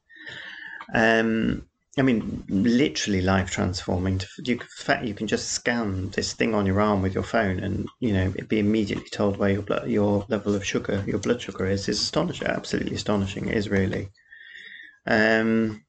Um, 0.94 1.66
I 1.98 2.02
mean, 2.02 2.44
literally 2.48 3.22
life 3.22 3.50
transforming. 3.50 4.20
You, 4.44 4.60
you 5.02 5.14
can 5.14 5.26
just 5.26 5.52
scan 5.52 6.10
this 6.10 6.34
thing 6.34 6.54
on 6.54 6.66
your 6.66 6.80
arm 6.80 7.00
with 7.00 7.14
your 7.14 7.22
phone, 7.22 7.60
and 7.60 7.88
you 8.00 8.12
know, 8.12 8.34
be 8.48 8.58
immediately 8.58 9.08
told 9.08 9.38
where 9.38 9.50
your 9.50 9.62
blood, 9.62 9.88
your 9.88 10.26
level 10.28 10.54
of 10.54 10.64
sugar, 10.64 11.02
your 11.06 11.18
blood 11.18 11.40
sugar 11.40 11.66
is. 11.66 11.88
It's 11.88 12.02
astonishing, 12.02 12.48
absolutely 12.48 12.96
astonishing. 12.96 13.48
It 13.48 13.56
is 13.56 13.70
really. 13.70 14.10
Um, 15.06 15.85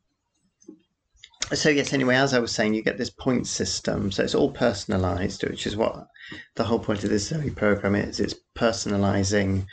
so 1.53 1.69
yes, 1.69 1.93
anyway, 1.93 2.15
as 2.15 2.33
I 2.33 2.39
was 2.39 2.51
saying, 2.51 2.73
you 2.73 2.81
get 2.81 2.97
this 2.97 3.09
point 3.09 3.47
system, 3.47 4.11
so 4.11 4.23
it's 4.23 4.35
all 4.35 4.53
personalised, 4.53 5.47
which 5.49 5.65
is 5.65 5.75
what 5.75 6.07
the 6.55 6.63
whole 6.63 6.79
point 6.79 7.03
of 7.03 7.09
this 7.09 7.27
Zoe 7.27 7.49
program 7.49 7.95
is. 7.95 8.19
It's 8.19 8.35
personalising 8.55 9.65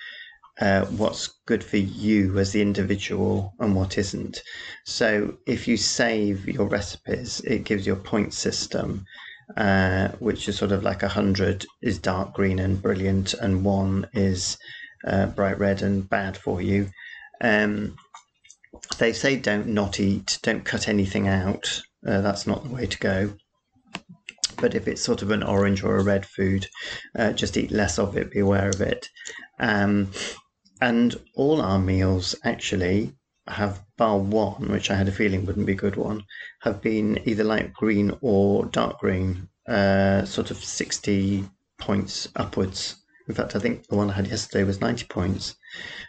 uh, 0.61 0.85
what's 0.87 1.27
good 1.47 1.65
for 1.65 1.79
you 1.79 2.39
as 2.39 2.53
the 2.53 2.63
individual 2.63 3.55
and 3.59 3.75
what 3.75 3.99
isn't. 3.99 4.43
So 4.85 5.37
if 5.47 5.67
you 5.67 5.77
save 5.77 6.47
your 6.47 6.69
recipes, 6.69 7.41
it 7.41 7.65
gives 7.65 7.87
you 7.87 7.95
a 7.95 7.97
point 7.97 8.33
system, 8.35 9.05
uh, 9.57 10.09
which 10.21 10.49
is 10.49 10.57
sort 10.57 10.73
of 10.73 10.85
like 10.85 11.03
a 11.03 11.09
hundred 11.09 11.67
is 11.83 11.99
dark 11.99 12.35
green 12.35 12.61
and 12.61 12.81
brilliant, 12.81 13.35
and 13.35 13.65
one 13.65 14.07
is 14.13 14.59
uh, 15.07 15.27
bright 15.27 15.59
red 15.59 15.83
and 15.83 16.09
bad 16.09 16.37
for 16.37 16.63
you. 16.63 16.89
Um, 17.41 17.97
they 18.99 19.13
say 19.13 19.37
don't 19.37 19.69
not 19.69 20.01
eat, 20.01 20.39
don't 20.43 20.65
cut 20.65 20.89
anything 20.89 21.29
out. 21.29 21.83
Uh, 22.07 22.21
that's 22.21 22.47
not 22.47 22.65
the 22.65 22.75
way 22.75 22.87
to 22.87 22.99
go. 22.99 23.35
But 24.61 24.75
if 24.75 24.87
it's 24.87 25.03
sort 25.03 25.23
of 25.23 25.31
an 25.31 25.43
orange 25.43 25.83
or 25.83 25.97
a 25.97 26.05
red 26.05 26.27
food, 26.27 26.67
uh, 27.17 27.33
just 27.33 27.57
eat 27.57 27.71
less 27.71 27.99
of 27.99 28.17
it. 28.17 28.31
Be 28.31 28.41
aware 28.41 28.69
of 28.69 28.81
it. 28.81 29.09
Um, 29.59 30.11
and 30.81 31.17
all 31.35 31.61
our 31.61 31.79
meals 31.79 32.35
actually 32.45 33.15
have, 33.47 33.83
bar 33.97 34.19
one, 34.19 34.69
which 34.69 34.91
I 34.91 34.95
had 34.95 35.09
a 35.09 35.13
feeling 35.13 35.45
wouldn't 35.45 35.67
be 35.67 35.73
a 35.73 35.77
good 35.77 35.97
one, 35.97 36.25
have 36.63 36.83
been 36.83 37.21
either 37.25 37.45
light 37.45 37.73
green 37.73 38.17
or 38.21 38.67
dark 38.67 39.01
green, 39.01 39.49
uh, 39.69 40.25
sort 40.25 40.51
of 40.51 40.59
60 40.59 41.45
points 41.79 42.29
upwards. 42.37 42.97
In 43.29 43.35
fact, 43.35 43.57
I 43.57 43.59
think 43.59 43.87
the 43.87 43.97
one 43.97 44.11
I 44.11 44.15
had 44.15 44.27
yesterday 44.27 44.65
was 44.65 44.81
90 44.81 45.07
points. 45.07 45.55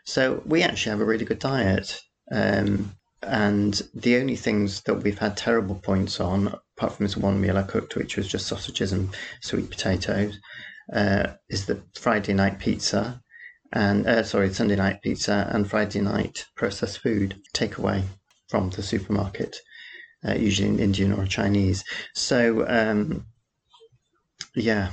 So 0.06 0.42
we 0.46 0.62
actually 0.62 0.92
have 0.92 1.02
a 1.02 1.06
really 1.06 1.26
good 1.26 1.40
diet. 1.40 2.00
Um, 2.32 2.96
and 3.24 3.82
the 3.94 4.18
only 4.18 4.36
things 4.36 4.82
that 4.82 4.96
we've 4.96 5.18
had 5.18 5.36
terrible 5.36 5.76
points 5.76 6.20
on, 6.20 6.48
apart 6.78 6.94
from 6.94 7.06
this 7.06 7.18
one 7.18 7.42
meal 7.42 7.58
I 7.58 7.64
cooked, 7.64 7.96
which 7.96 8.18
was 8.18 8.28
just 8.28 8.48
sausages 8.48 8.92
and 8.92 9.10
sweet 9.42 9.70
potatoes, 9.70 10.38
uh, 10.94 11.28
is 11.50 11.66
the 11.66 11.82
Friday 11.96 12.34
night 12.34 12.60
pizza 12.60 13.22
and 13.76 14.08
uh, 14.08 14.24
sorry, 14.24 14.54
Sunday 14.54 14.78
night 14.78 15.02
pizza 15.02 15.50
and 15.52 15.70
Friday 15.70 16.02
night 16.02 16.46
processed 16.56 17.00
food 17.00 17.36
takeaway 17.54 18.04
from 18.48 18.70
the 18.70 18.82
supermarket, 18.82 19.58
uh, 20.26 20.34
usually 20.34 20.70
in 20.70 20.80
Indian 20.80 21.12
or 21.12 21.26
Chinese. 21.26 21.84
So 22.14 22.66
um, 22.68 23.26
yeah, 24.56 24.92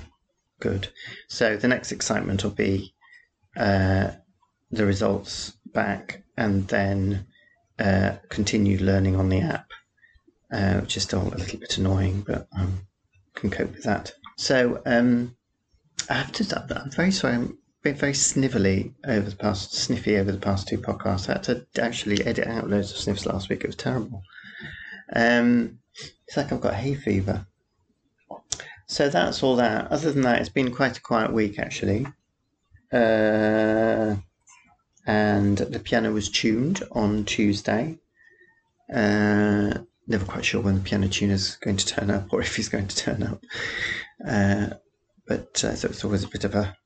good. 0.59 0.89
So 1.29 1.57
the 1.57 1.69
next 1.69 1.93
excitement 1.93 2.43
will 2.43 2.51
be 2.51 2.93
uh, 3.57 4.13
the 4.71 4.87
results 4.87 5.53
back 5.67 6.25
and 6.37 6.67
then 6.69 7.27
uh, 7.79 8.17
learning 8.39 9.17
on 9.17 9.29
the 9.29 9.41
app, 9.41 9.71
uh, 10.53 10.81
which 10.81 10.97
is 10.97 11.03
still 11.03 11.23
a 11.23 11.37
little 11.37 11.59
bit 11.59 11.79
annoying, 11.79 12.25
but 12.27 12.49
I 12.57 12.63
um, 12.63 12.87
can 13.35 13.51
cope 13.51 13.73
with 13.73 13.85
that. 13.85 14.13
So 14.37 14.83
um, 14.87 15.37
I 16.09 16.15
have 16.15 16.33
to. 16.33 16.65
I'm 16.81 16.91
very 16.91 17.11
sorry. 17.11 17.35
I'm 17.35 17.59
been 17.83 17.95
very 17.97 18.13
snivelly 18.13 18.95
over 19.07 19.29
the 19.29 19.37
past, 19.37 19.75
sniffy 19.75 20.17
over 20.17 20.31
the 20.31 20.39
past 20.39 20.69
two 20.69 20.79
podcasts. 20.79 21.29
I 21.29 21.33
had 21.33 21.43
to 21.45 21.83
actually 21.83 22.25
edit 22.25 22.47
out 22.47 22.71
loads 22.71 22.93
of 22.93 22.97
sniffs 22.97 23.27
last 23.27 23.49
week. 23.49 23.65
It 23.65 23.67
was 23.67 23.77
terrible. 23.77 24.23
Um, 25.15 25.79
it's 26.27 26.37
like 26.37 26.53
I've 26.53 26.61
got 26.61 26.75
hay 26.75 26.95
fever. 26.95 27.47
So 28.87 29.09
that's 29.09 29.43
all 29.43 29.57
that. 29.57 29.91
Other 29.91 30.13
than 30.13 30.23
that, 30.23 30.41
it's 30.41 30.49
been 30.49 30.73
quite 30.73 30.99
a 30.99 31.01
quiet 31.01 31.33
week 31.33 31.59
actually. 31.59 32.07
Uh, 32.93 34.17
and 35.07 35.59
the 35.59 35.81
piano 35.81 36.13
was 36.13 36.29
tuned 36.29 36.83
on 36.93 37.25
Tuesday. 37.25 37.99
Uh, 38.93 39.79
never 40.07 40.25
quite 40.27 40.45
sure 40.45 40.61
when 40.61 40.75
the 40.77 40.81
piano 40.81 41.09
tuner 41.09 41.35
is 41.35 41.57
going 41.57 41.77
to 41.77 41.87
turn 41.87 42.11
up 42.11 42.33
or 42.33 42.41
if 42.41 42.57
he's 42.57 42.69
going 42.69 42.89
to 42.89 42.97
turn 42.97 43.23
up. 43.23 43.43
Uh, 44.27 44.75
but 45.27 45.63
uh, 45.65 45.75
so 45.75 45.89
it's 45.89 46.05
always 46.05 46.25
a 46.25 46.29
bit 46.29 46.45
of 46.45 46.55
a 46.55 46.77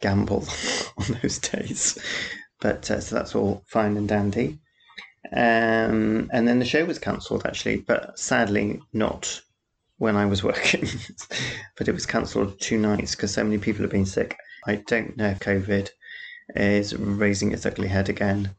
gamble 0.00 0.46
on 0.98 1.18
those 1.22 1.38
days. 1.38 1.98
But 2.60 2.90
uh, 2.90 3.00
so 3.00 3.14
that's 3.14 3.34
all 3.34 3.64
fine 3.66 3.96
and 3.96 4.08
dandy. 4.08 4.58
Um, 5.32 6.30
and 6.32 6.46
then 6.46 6.58
the 6.58 6.64
show 6.64 6.84
was 6.84 6.98
cancelled 6.98 7.44
actually, 7.44 7.78
but 7.78 8.18
sadly 8.18 8.80
not 8.92 9.40
when 9.98 10.16
I 10.16 10.26
was 10.26 10.42
working. 10.44 10.88
but 11.76 11.88
it 11.88 11.92
was 11.92 12.06
cancelled 12.06 12.60
two 12.60 12.78
nights 12.78 13.14
because 13.14 13.34
so 13.34 13.44
many 13.44 13.58
people 13.58 13.82
have 13.82 13.90
been 13.90 14.06
sick. 14.06 14.36
I 14.66 14.76
don't 14.86 15.16
know 15.16 15.30
if 15.30 15.40
COVID 15.40 15.90
is 16.54 16.96
raising 16.96 17.52
its 17.52 17.66
ugly 17.66 17.88
head 17.88 18.08
again. 18.08 18.54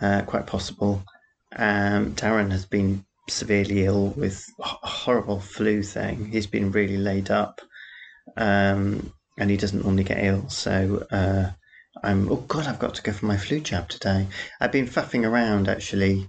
Uh, 0.00 0.22
quite 0.22 0.46
possible. 0.46 1.02
Um, 1.56 2.14
Darren 2.14 2.50
has 2.50 2.66
been 2.66 3.04
severely 3.28 3.84
ill 3.84 4.08
with 4.10 4.44
a 4.60 4.86
horrible 4.86 5.40
flu 5.40 5.82
thing. 5.82 6.30
He's 6.30 6.46
been 6.46 6.72
really 6.72 6.96
laid 6.96 7.30
up. 7.30 7.60
Um, 8.36 9.12
and 9.38 9.50
he 9.50 9.56
doesn't 9.56 9.82
normally 9.82 10.04
get 10.04 10.22
ill. 10.22 10.48
So 10.48 11.06
uh, 11.10 11.50
I'm 12.02 12.30
oh 12.30 12.36
god, 12.36 12.66
I've 12.66 12.78
got 12.78 12.94
to 12.94 13.02
go 13.02 13.12
for 13.12 13.26
my 13.26 13.36
flu 13.36 13.60
jab 13.60 13.88
today. 13.88 14.26
I've 14.60 14.72
been 14.72 14.86
faffing 14.86 15.28
around 15.28 15.68
actually. 15.68 16.28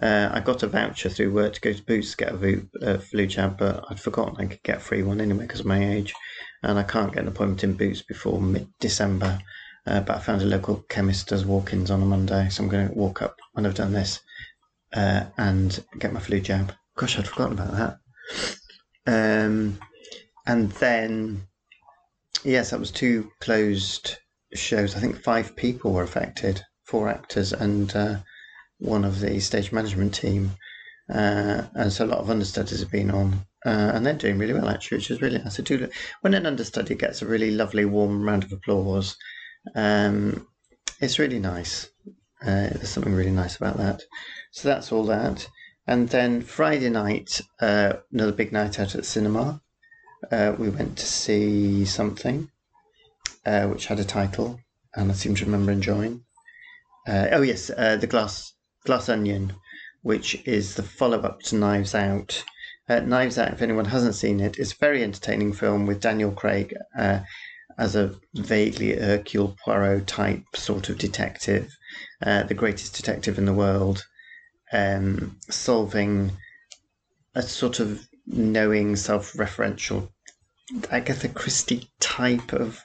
Uh, 0.00 0.30
I 0.32 0.38
got 0.38 0.62
a 0.62 0.68
voucher 0.68 1.08
through 1.08 1.32
work 1.32 1.54
to 1.54 1.60
go 1.60 1.72
to 1.72 1.82
Boots 1.82 2.12
to 2.12 2.16
get 2.16 2.32
a 2.32 2.62
uh, 2.80 2.98
flu 2.98 3.26
jab, 3.26 3.58
but 3.58 3.84
I'd 3.90 3.98
forgotten 3.98 4.36
I 4.38 4.46
could 4.46 4.62
get 4.62 4.76
a 4.76 4.80
free 4.80 5.02
one 5.02 5.20
anyway 5.20 5.46
because 5.46 5.60
of 5.60 5.66
my 5.66 5.94
age, 5.94 6.14
and 6.62 6.78
I 6.78 6.84
can't 6.84 7.12
get 7.12 7.22
an 7.22 7.28
appointment 7.28 7.64
in 7.64 7.74
Boots 7.74 8.02
before 8.02 8.40
mid 8.40 8.68
December. 8.78 9.40
Uh, 9.86 10.00
but 10.00 10.16
I 10.16 10.20
found 10.20 10.42
a 10.42 10.46
local 10.46 10.84
chemist 10.88 11.28
does 11.28 11.44
walk-ins 11.44 11.90
on 11.90 12.02
a 12.02 12.06
Monday, 12.06 12.48
so 12.50 12.62
I'm 12.62 12.68
going 12.68 12.88
to 12.88 12.94
walk 12.94 13.22
up 13.22 13.36
when 13.52 13.66
I've 13.66 13.74
done 13.74 13.92
this 13.92 14.20
uh, 14.92 15.24
and 15.38 15.82
get 15.98 16.12
my 16.12 16.20
flu 16.20 16.40
jab. 16.40 16.74
Gosh, 16.96 17.18
I'd 17.18 17.28
forgotten 17.28 17.58
about 17.58 17.98
that. 19.06 19.36
Um, 19.44 19.78
and 20.46 20.70
then 20.72 21.46
Yes, 22.44 22.70
that 22.70 22.80
was 22.80 22.90
two 22.90 23.30
closed 23.40 24.16
shows. 24.54 24.96
I 24.96 25.00
think 25.00 25.22
five 25.22 25.54
people 25.56 25.92
were 25.92 26.02
affected, 26.02 26.62
four 26.84 27.08
actors 27.08 27.52
and 27.52 27.94
uh, 27.94 28.16
one 28.78 29.04
of 29.04 29.20
the 29.20 29.38
stage 29.40 29.72
management 29.72 30.14
team. 30.14 30.52
Uh, 31.12 31.64
and 31.74 31.92
so 31.92 32.04
a 32.04 32.06
lot 32.06 32.20
of 32.20 32.30
understudies 32.30 32.80
have 32.80 32.90
been 32.90 33.10
on, 33.10 33.44
uh, 33.66 33.92
and 33.94 34.06
they're 34.06 34.14
doing 34.14 34.38
really 34.38 34.54
well 34.54 34.68
actually, 34.68 34.98
which 34.98 35.10
is 35.10 35.20
really 35.20 35.38
nice. 35.38 35.60
I 35.60 35.62
do 35.62 35.90
when 36.22 36.32
an 36.32 36.46
understudy 36.46 36.94
gets 36.94 37.20
a 37.20 37.26
really 37.26 37.50
lovely 37.50 37.84
warm 37.84 38.22
round 38.22 38.44
of 38.44 38.52
applause. 38.52 39.16
Um, 39.74 40.46
it's 41.00 41.18
really 41.18 41.38
nice. 41.38 41.90
Uh, 42.42 42.68
there's 42.72 42.88
something 42.88 43.14
really 43.14 43.30
nice 43.30 43.56
about 43.56 43.76
that. 43.78 44.02
So 44.50 44.68
that's 44.68 44.92
all 44.92 45.04
that. 45.04 45.48
And 45.86 46.08
then 46.08 46.42
Friday 46.42 46.90
night, 46.90 47.40
uh, 47.60 47.94
another 48.12 48.32
big 48.32 48.52
night 48.52 48.78
out 48.78 48.94
at 48.94 49.00
the 49.00 49.06
cinema 49.06 49.60
uh, 50.30 50.54
we 50.58 50.68
went 50.68 50.96
to 50.98 51.06
see 51.06 51.84
something 51.84 52.50
uh, 53.46 53.66
which 53.66 53.86
had 53.86 53.98
a 53.98 54.04
title, 54.04 54.60
and 54.94 55.10
I 55.10 55.14
seem 55.14 55.34
to 55.36 55.44
remember 55.44 55.72
enjoying. 55.72 56.24
Uh, 57.08 57.28
oh 57.32 57.42
yes, 57.42 57.70
uh, 57.76 57.96
the 57.96 58.06
Glass 58.06 58.54
Glass 58.84 59.08
Onion, 59.08 59.54
which 60.02 60.46
is 60.46 60.74
the 60.74 60.82
follow-up 60.82 61.40
to 61.44 61.56
Knives 61.56 61.94
Out. 61.94 62.44
Knives 62.88 63.38
Out, 63.38 63.52
if 63.52 63.62
anyone 63.62 63.84
hasn't 63.84 64.16
seen 64.16 64.40
it, 64.40 64.58
is 64.58 64.72
a 64.72 64.76
very 64.76 65.02
entertaining 65.02 65.52
film 65.52 65.86
with 65.86 66.00
Daniel 66.00 66.32
Craig 66.32 66.74
as 67.80 67.96
a 67.96 68.14
vaguely 68.34 68.94
Hercule 68.94 69.56
Poirot 69.64 70.06
type 70.06 70.44
sort 70.54 70.90
of 70.90 70.98
detective, 70.98 71.74
the 72.20 72.54
greatest 72.54 72.94
detective 72.94 73.38
in 73.38 73.46
the 73.46 73.54
world, 73.54 74.04
um, 74.72 75.38
solving 75.48 76.30
a 77.34 77.42
sort 77.42 77.80
of 77.80 78.06
knowing, 78.26 78.96
self-referential 78.96 80.10
Agatha 80.90 81.28
Christie 81.28 81.90
type 82.00 82.52
of 82.52 82.84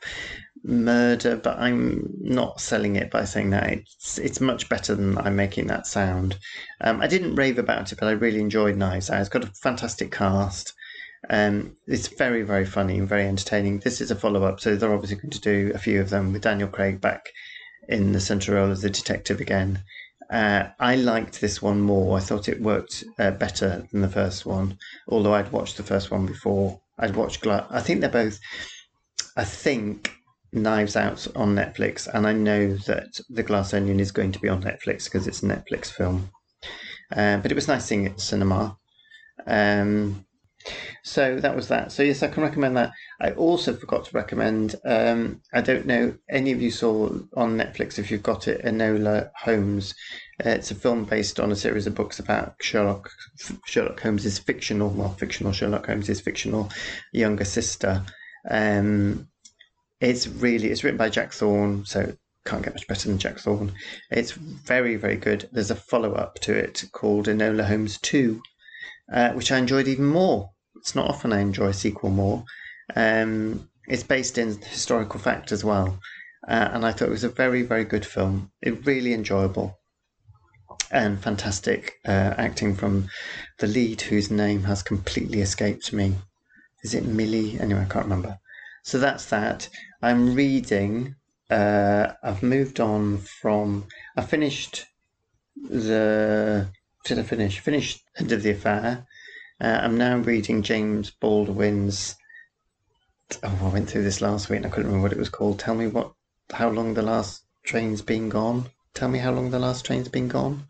murder, 0.64 1.36
but 1.36 1.60
I'm 1.60 2.10
not 2.22 2.60
selling 2.60 2.96
it 2.96 3.12
by 3.12 3.26
saying 3.26 3.52
that 3.52 3.70
it's 3.72 4.18
it's 4.18 4.42
much 4.42 4.70
better 4.70 4.96
than 4.96 5.18
I'm 5.18 5.36
making 5.36 5.68
that 5.68 5.86
sound. 5.86 6.40
Um, 6.82 7.02
I 7.02 7.08
didn't 7.08 7.36
rave 7.36 7.60
about 7.60 7.92
it, 7.92 8.00
but 8.00 8.08
I 8.08 8.12
really 8.14 8.40
enjoyed 8.40 8.78
Knives 8.78 9.10
Out. 9.10 9.20
It's 9.20 9.30
got 9.30 9.44
a 9.44 9.52
fantastic 9.62 10.12
cast. 10.12 10.74
Um, 11.30 11.76
it's 11.88 12.08
very 12.08 12.44
very 12.44 12.66
funny 12.66 12.98
and 13.00 13.08
very 13.08 13.26
entertaining. 13.28 13.80
This 13.80 14.02
is 14.02 14.12
a 14.12 14.16
follow 14.16 14.44
up, 14.44 14.60
so 14.60 14.76
they're 14.76 14.94
obviously 14.94 15.18
going 15.18 15.32
to 15.32 15.40
do 15.40 15.72
a 15.74 15.80
few 15.80 16.02
of 16.02 16.10
them 16.10 16.34
with 16.34 16.44
Daniel 16.44 16.70
Craig 16.70 17.02
back 17.02 17.30
in 17.88 18.12
the 18.12 18.20
central 18.20 18.58
role 18.58 18.72
as 18.72 18.82
the 18.82 18.90
detective 18.90 19.40
again. 19.40 19.84
Uh, 20.30 20.70
I 20.80 20.96
liked 20.96 21.40
this 21.40 21.62
one 21.62 21.82
more. 21.82 22.18
I 22.18 22.22
thought 22.22 22.50
it 22.50 22.62
worked 22.62 23.04
uh, 23.20 23.32
better 23.32 23.88
than 23.92 24.02
the 24.02 24.10
first 24.10 24.46
one, 24.46 24.78
although 25.08 25.34
I'd 25.36 25.52
watched 25.52 25.78
the 25.78 25.84
first 25.84 26.10
one 26.12 26.26
before. 26.26 26.80
I'd 26.98 27.16
watched. 27.16 27.42
Gla- 27.42 27.68
I 27.70 27.82
think 27.82 28.02
they're 28.02 28.10
both. 28.10 28.40
I 29.38 29.44
think 29.44 30.12
Knives 30.52 30.96
Out 30.96 31.28
on 31.36 31.56
Netflix, 31.56 32.08
and 32.12 32.26
I 32.26 32.34
know 32.34 32.76
that 32.76 33.20
The 33.30 33.44
Glass 33.44 33.74
Onion 33.74 34.00
is 34.00 34.12
going 34.12 34.32
to 34.32 34.40
be 34.40 34.50
on 34.50 34.64
Netflix 34.64 35.06
because 35.06 35.28
it's 35.28 35.44
a 35.44 35.48
Netflix 35.48 35.88
film. 35.88 36.30
Uh, 37.16 37.38
but 37.38 37.52
it 37.52 37.56
was 37.56 37.68
nice 37.68 37.86
seeing 37.86 38.06
it 38.06 38.14
at 38.14 38.22
cinema. 38.22 38.78
Um, 39.46 40.25
so 41.04 41.40
that 41.40 41.56
was 41.56 41.68
that. 41.68 41.92
So 41.92 42.04
yes, 42.04 42.24
I 42.24 42.28
can 42.28 42.44
recommend 42.44 42.78
that. 42.78 42.92
I 43.22 43.32
also 43.32 43.74
forgot 43.76 44.06
to 44.06 44.16
recommend. 44.16 44.76
Um, 44.86 45.42
I 45.54 45.62
don't 45.62 45.86
know 45.86 46.16
any 46.30 46.52
of 46.52 46.62
you 46.62 46.72
saw 46.72 47.10
on 47.36 47.58
Netflix 47.58 48.00
if 48.00 48.10
you've 48.10 48.24
got 48.24 48.48
it. 48.48 48.64
Enola 48.64 49.30
Holmes. 49.36 49.94
Uh, 50.46 50.50
it's 50.50 50.72
a 50.72 50.76
film 50.76 51.06
based 51.06 51.40
on 51.40 51.52
a 51.52 51.56
series 51.56 51.88
of 51.88 51.96
books 51.96 52.20
about 52.20 52.56
Sherlock. 52.62 53.10
Sherlock 53.66 54.00
Holmes' 54.02 54.40
fictional, 54.40 54.90
well, 54.90 55.14
fictional 55.14 55.54
Sherlock 55.54 55.86
Holmes' 55.86 56.20
fictional 56.20 56.70
younger 57.14 57.46
sister. 57.46 58.04
Um, 58.50 59.28
it's 60.02 60.28
really 60.28 60.70
it's 60.70 60.84
written 60.84 60.98
by 60.98 61.10
Jack 61.10 61.32
Thorne, 61.32 61.86
so 61.86 62.16
can't 62.46 62.64
get 62.64 62.74
much 62.74 62.88
better 62.88 63.08
than 63.10 63.18
Jack 63.18 63.40
Thorne. 63.40 63.74
It's 64.12 64.32
very 64.32 64.98
very 64.98 65.16
good. 65.16 65.50
There's 65.52 65.72
a 65.72 65.76
follow 65.76 66.14
up 66.14 66.40
to 66.42 66.54
it 66.54 66.84
called 66.92 67.28
Enola 67.28 67.66
Holmes 67.66 68.00
Two, 68.00 68.42
uh, 69.12 69.32
which 69.32 69.52
I 69.52 69.58
enjoyed 69.58 69.88
even 69.88 70.06
more. 70.06 70.52
It's 70.86 70.94
not 70.94 71.10
often 71.10 71.34
I 71.34 71.40
enjoy 71.40 71.70
a 71.70 71.74
sequel 71.74 72.12
more. 72.12 72.46
Um, 72.96 73.68
it's 73.88 74.04
based 74.04 74.38
in 74.38 74.62
historical 74.62 75.20
fact 75.20 75.52
as 75.52 75.64
well, 75.64 76.00
uh, 76.48 76.70
and 76.74 76.86
I 76.86 76.92
thought 76.92 77.08
it 77.08 77.18
was 77.20 77.24
a 77.24 77.30
very 77.30 77.64
very 77.64 77.86
good 77.86 78.06
film. 78.06 78.52
It 78.62 78.86
really 78.86 79.12
enjoyable 79.12 79.80
and 80.92 81.20
fantastic 81.20 81.96
uh, 82.06 82.36
acting 82.38 82.76
from 82.76 83.10
the 83.58 83.66
lead, 83.66 84.00
whose 84.02 84.30
name 84.30 84.66
has 84.66 84.84
completely 84.84 85.42
escaped 85.42 85.92
me. 85.92 86.18
Is 86.84 86.94
it 86.94 87.04
Millie? 87.04 87.60
Anyway, 87.60 87.82
I 87.82 87.92
can't 87.92 88.06
remember. 88.06 88.38
So 88.84 89.00
that's 89.00 89.26
that. 89.32 89.68
I'm 90.04 90.36
reading. 90.36 91.16
Uh, 91.50 92.14
I've 92.22 92.44
moved 92.44 92.80
on 92.80 93.18
from. 93.18 93.86
I 94.16 94.22
finished 94.22 94.86
the. 95.56 96.70
Did 97.06 97.18
I 97.18 97.24
finish? 97.24 97.60
Finished 97.60 98.04
End 98.20 98.32
of 98.32 98.44
the 98.44 98.52
Affair. 98.52 99.08
Uh, 99.62 99.80
I'm 99.82 99.98
now 99.98 100.18
reading 100.18 100.62
James 100.62 101.12
Baldwin's. 101.12 102.16
Oh, 103.44 103.60
I 103.64 103.70
went 103.70 103.90
through 103.90 104.04
this 104.04 104.22
last 104.22 104.50
week 104.50 104.58
and 104.58 104.66
I 104.66 104.70
couldn't 104.70 104.88
remember 104.88 105.04
what 105.04 105.14
it 105.14 105.18
was 105.18 105.30
called. 105.30 105.60
Tell 105.60 105.76
me 105.76 105.88
what. 105.88 106.14
How 106.52 106.70
long 106.70 106.94
the 106.94 107.02
last 107.02 107.44
train's 107.64 108.02
been 108.02 108.30
gone? 108.30 108.70
Tell 108.94 109.10
me 109.10 109.18
how 109.20 109.32
long 109.32 109.50
the 109.50 109.60
last 109.60 109.86
train's 109.86 110.10
been 110.10 110.28
gone. 110.28 110.68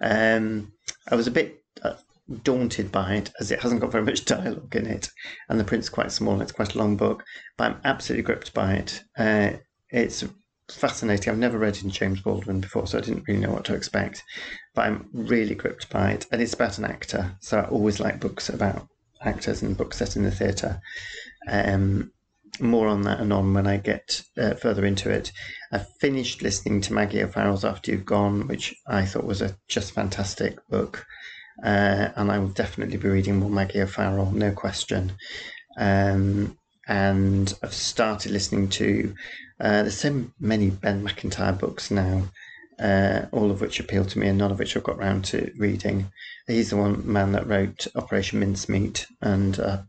Um, 0.00 0.72
I 1.08 1.16
was 1.16 1.26
a 1.26 1.32
bit 1.32 1.62
uh, 1.82 1.94
daunted 2.42 2.90
by 2.90 3.14
it 3.14 3.30
as 3.40 3.50
it 3.50 3.60
hasn't 3.60 3.80
got 3.80 3.92
very 3.92 4.04
much 4.04 4.24
dialogue 4.24 4.74
in 4.74 4.86
it, 4.86 5.10
and 5.48 5.60
the 5.60 5.64
print's 5.64 5.88
quite 5.88 6.12
small. 6.12 6.40
It's 6.40 6.52
quite 6.52 6.74
a 6.74 6.78
long 6.78 6.96
book, 6.96 7.24
but 7.58 7.72
I'm 7.72 7.80
absolutely 7.84 8.22
gripped 8.22 8.54
by 8.54 8.74
it. 8.74 9.02
Uh, 9.18 9.50
it's 9.90 10.24
fascinating. 10.70 11.32
I've 11.32 11.38
never 11.38 11.58
read 11.58 11.82
in 11.82 11.90
James 11.90 12.20
Baldwin 12.20 12.60
before, 12.60 12.86
so 12.86 12.98
I 12.98 13.02
didn't 13.02 13.24
really 13.26 13.40
know 13.40 13.52
what 13.52 13.64
to 13.66 13.74
expect. 13.74 14.22
But 14.74 14.86
I'm 14.86 15.08
really 15.12 15.54
gripped 15.54 15.90
by 15.90 16.12
it, 16.12 16.26
and 16.30 16.40
it's 16.40 16.54
about 16.54 16.78
an 16.78 16.84
actor. 16.84 17.36
So 17.40 17.58
I 17.58 17.64
always 17.64 18.00
like 18.00 18.20
books 18.20 18.48
about 18.48 18.88
actors 19.22 19.62
and 19.62 19.76
books 19.76 19.98
set 19.98 20.16
in 20.16 20.24
the 20.24 20.30
theatre. 20.30 20.80
Um, 21.48 22.12
more 22.60 22.86
on 22.86 23.02
that 23.02 23.20
anon 23.20 23.54
when 23.54 23.66
I 23.66 23.78
get 23.78 24.22
uh, 24.36 24.54
further 24.54 24.84
into 24.84 25.10
it. 25.10 25.32
I 25.72 25.78
finished 26.00 26.42
listening 26.42 26.80
to 26.82 26.92
Maggie 26.92 27.22
O'Farrell's 27.22 27.64
After 27.64 27.90
You've 27.90 28.04
Gone, 28.04 28.46
which 28.46 28.74
I 28.86 29.06
thought 29.06 29.24
was 29.24 29.40
a 29.40 29.56
just 29.68 29.92
fantastic 29.92 30.58
book. 30.68 31.06
Uh, 31.62 32.08
and 32.16 32.30
I 32.30 32.38
will 32.38 32.48
definitely 32.48 32.96
be 32.96 33.08
reading 33.08 33.38
more 33.38 33.50
Maggie 33.50 33.80
O'Farrell, 33.80 34.32
no 34.32 34.52
question. 34.52 35.12
Um, 35.78 36.58
and 36.86 37.54
I've 37.62 37.74
started 37.74 38.32
listening 38.32 38.68
to, 38.70 39.14
uh, 39.62 39.82
there's 39.82 39.96
so 39.96 40.24
many 40.40 40.70
Ben 40.70 41.04
Macintyre 41.04 41.52
books 41.52 41.90
now, 41.90 42.24
uh, 42.80 43.26
all 43.30 43.52
of 43.52 43.60
which 43.60 43.78
appeal 43.78 44.04
to 44.04 44.18
me 44.18 44.26
and 44.26 44.38
none 44.38 44.50
of 44.50 44.58
which 44.58 44.76
I've 44.76 44.82
got 44.82 44.98
round 44.98 45.24
to 45.26 45.52
reading. 45.56 46.10
He's 46.48 46.70
the 46.70 46.76
one 46.76 47.10
man 47.10 47.30
that 47.32 47.46
wrote 47.46 47.86
Operation 47.94 48.40
Mincemeat, 48.40 49.06
and 49.20 49.60
uh, 49.60 49.82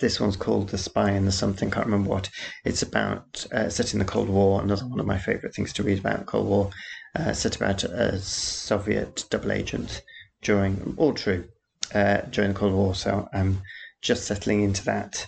this 0.00 0.18
one's 0.18 0.36
called 0.36 0.70
The 0.70 0.78
Spy 0.78 1.10
and 1.10 1.28
the 1.28 1.32
Something, 1.32 1.70
can't 1.70 1.86
remember 1.86 2.10
what. 2.10 2.28
It's 2.64 2.82
about 2.82 3.46
uh, 3.52 3.68
set 3.68 3.92
in 3.92 4.00
the 4.00 4.04
Cold 4.04 4.28
War, 4.28 4.60
another 4.60 4.84
one 4.84 4.98
of 4.98 5.06
my 5.06 5.18
favourite 5.18 5.54
things 5.54 5.72
to 5.74 5.84
read 5.84 6.00
about 6.00 6.26
Cold 6.26 6.48
War, 6.48 6.70
uh, 7.14 7.32
set 7.32 7.54
about 7.54 7.84
a 7.84 8.18
Soviet 8.20 9.26
double 9.30 9.52
agent 9.52 10.02
during, 10.42 10.94
all 10.96 11.14
true, 11.14 11.44
during 11.92 12.52
the 12.52 12.58
Cold 12.58 12.72
War. 12.72 12.96
So 12.96 13.28
I'm 13.32 13.62
just 14.02 14.24
settling 14.24 14.62
into 14.62 14.84
that 14.86 15.24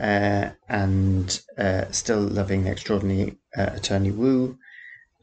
uh, 0.00 0.50
and 0.68 1.40
uh, 1.58 1.90
still 1.90 2.20
loving 2.20 2.64
the 2.64 2.70
extraordinary 2.70 3.36
uh, 3.56 3.70
Attorney 3.74 4.10
Woo. 4.10 4.58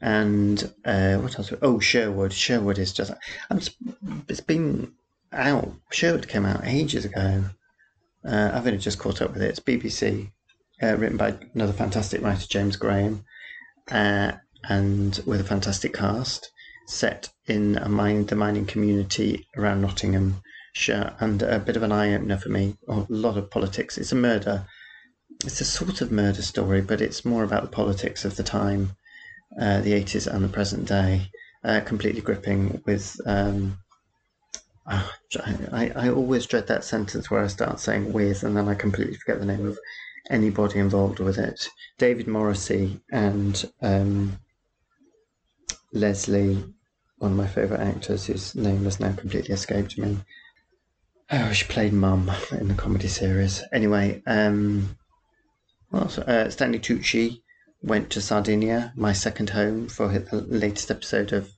And 0.00 0.72
uh, 0.84 1.16
what 1.16 1.36
else? 1.38 1.52
Oh, 1.60 1.80
Sherwood. 1.80 2.32
Sherwood 2.32 2.78
is 2.78 2.92
just. 2.92 3.12
I'm, 3.50 3.60
it's 4.28 4.40
been 4.40 4.92
out. 5.32 5.72
Sherwood 5.90 6.28
came 6.28 6.46
out 6.46 6.64
ages 6.64 7.04
ago. 7.04 7.44
Uh, 8.24 8.50
I've 8.54 8.66
only 8.66 8.78
just 8.78 8.98
caught 8.98 9.20
up 9.20 9.32
with 9.32 9.42
it. 9.42 9.50
It's 9.50 9.60
BBC, 9.60 10.30
written 10.80 11.16
by 11.16 11.34
another 11.54 11.72
fantastic 11.72 12.22
writer, 12.22 12.46
James 12.46 12.76
Graham, 12.76 13.24
and 13.88 15.20
with 15.26 15.40
a 15.40 15.44
fantastic 15.44 15.94
cast 15.94 16.50
set 16.86 17.30
in 17.46 17.76
a 17.78 17.88
mine, 17.88 18.26
the 18.26 18.36
mining 18.36 18.66
community 18.66 19.46
around 19.56 19.82
Nottinghamshire, 20.78 21.16
and 21.18 21.42
a 21.42 21.58
bit 21.58 21.76
of 21.76 21.82
an 21.82 21.92
eye 21.92 22.14
opener 22.14 22.36
for 22.36 22.50
me. 22.50 22.76
A 22.86 23.04
lot 23.08 23.36
of 23.36 23.50
politics. 23.50 23.98
It's 23.98 24.12
a 24.12 24.16
murder. 24.16 24.66
It's 25.44 25.60
a 25.60 25.64
sort 25.64 26.00
of 26.00 26.12
murder 26.12 26.42
story, 26.42 26.80
but 26.80 27.00
it's 27.00 27.24
more 27.24 27.42
about 27.42 27.62
the 27.62 27.68
politics 27.68 28.24
of 28.24 28.36
the 28.36 28.42
time, 28.44 28.92
uh, 29.60 29.80
the 29.80 29.92
80s 29.92 30.32
and 30.32 30.44
the 30.44 30.48
present 30.48 30.86
day. 30.86 31.30
Uh, 31.64 31.80
completely 31.80 32.20
gripping 32.20 32.80
with. 32.86 33.20
Um, 33.26 33.78
oh, 34.88 35.10
I, 35.72 35.90
I 35.96 36.10
always 36.10 36.46
dread 36.46 36.68
that 36.68 36.84
sentence 36.84 37.28
where 37.30 37.42
I 37.42 37.48
start 37.48 37.80
saying 37.80 38.12
with 38.12 38.44
and 38.44 38.56
then 38.56 38.68
I 38.68 38.74
completely 38.74 39.16
forget 39.16 39.40
the 39.40 39.46
name 39.46 39.66
of 39.66 39.78
anybody 40.30 40.78
involved 40.78 41.18
with 41.18 41.38
it. 41.38 41.68
David 41.98 42.28
Morrissey 42.28 43.00
and 43.10 43.64
um, 43.82 44.38
Lesley 45.92 46.64
one 47.18 47.32
of 47.32 47.36
my 47.36 47.46
favourite 47.46 47.82
actors 47.82 48.26
whose 48.26 48.54
name 48.54 48.84
has 48.84 49.00
now 49.00 49.12
completely 49.12 49.52
escaped 49.52 49.98
me. 49.98 50.18
Oh, 51.30 51.52
she 51.52 51.66
played 51.66 51.92
Mum 51.92 52.30
in 52.52 52.68
the 52.68 52.74
comedy 52.74 53.08
series. 53.08 53.62
Anyway, 53.70 54.22
um, 54.26 54.96
well, 55.90 56.10
uh, 56.26 56.48
Stanley 56.48 56.78
Tucci 56.78 57.42
went 57.82 58.08
to 58.10 58.22
Sardinia, 58.22 58.92
my 58.96 59.12
second 59.12 59.50
home, 59.50 59.88
for 59.88 60.08
the 60.08 60.40
latest 60.48 60.90
episode 60.90 61.32
of 61.32 61.50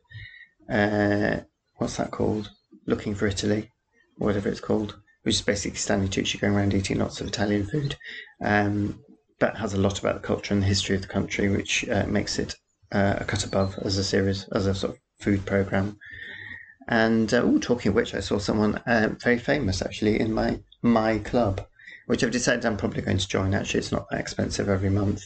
uh, 0.69 1.41
what's 1.77 1.99
that 1.99 2.11
called? 2.11 2.51
Looking 2.87 3.15
for 3.15 3.29
Italy, 3.29 3.71
whatever 4.19 4.49
it's 4.49 4.59
called, 4.59 4.97
which 5.23 5.37
is 5.37 5.43
basically 5.43 5.79
Stanley 5.79 6.09
Tucci 6.09 6.41
going 6.41 6.55
around 6.55 6.75
eating 6.75 6.99
lots 6.99 7.21
of 7.21 7.29
Italian 7.29 7.65
food. 7.65 7.97
Um, 8.43 9.01
but 9.39 9.57
has 9.57 9.73
a 9.73 9.81
lot 9.81 9.99
about 9.99 10.21
the 10.21 10.27
culture 10.27 10.53
and 10.53 10.63
the 10.63 10.67
history 10.67 10.97
of 10.97 11.03
the 11.03 11.09
country, 11.09 11.49
which 11.49 11.89
uh, 11.89 12.07
makes 12.07 12.39
it 12.39 12.57
uh, 12.93 13.15
a 13.19 13.25
cut 13.25 13.45
above 13.45 13.79
as 13.85 13.97
a 13.97 14.05
series, 14.05 14.49
as 14.53 14.67
a 14.67 14.75
sort 14.75 14.95
of 14.95 15.01
food 15.21 15.47
program. 15.47 15.97
And 16.91 17.33
uh, 17.33 17.45
ooh, 17.45 17.61
talking 17.61 17.91
of 17.91 17.95
which, 17.95 18.15
I 18.15 18.21
saw 18.21 18.39
someone 18.39 18.75
uh, 18.79 19.15
very 19.21 19.39
famous 19.39 19.81
actually 19.81 20.21
in 20.21 20.35
my 20.35 20.59
my 20.83 21.19
club, 21.19 21.65
which 22.07 22.25
I've 22.25 22.33
decided 22.33 22.67
I'm 22.67 22.77
probably 22.77 23.03
going 23.03 23.19
to 23.19 23.29
join. 23.29 23.55
Actually, 23.55 23.79
it's 23.79 23.93
not 23.93 24.11
that 24.11 24.19
expensive 24.19 24.69
every 24.69 24.91
month. 24.91 25.23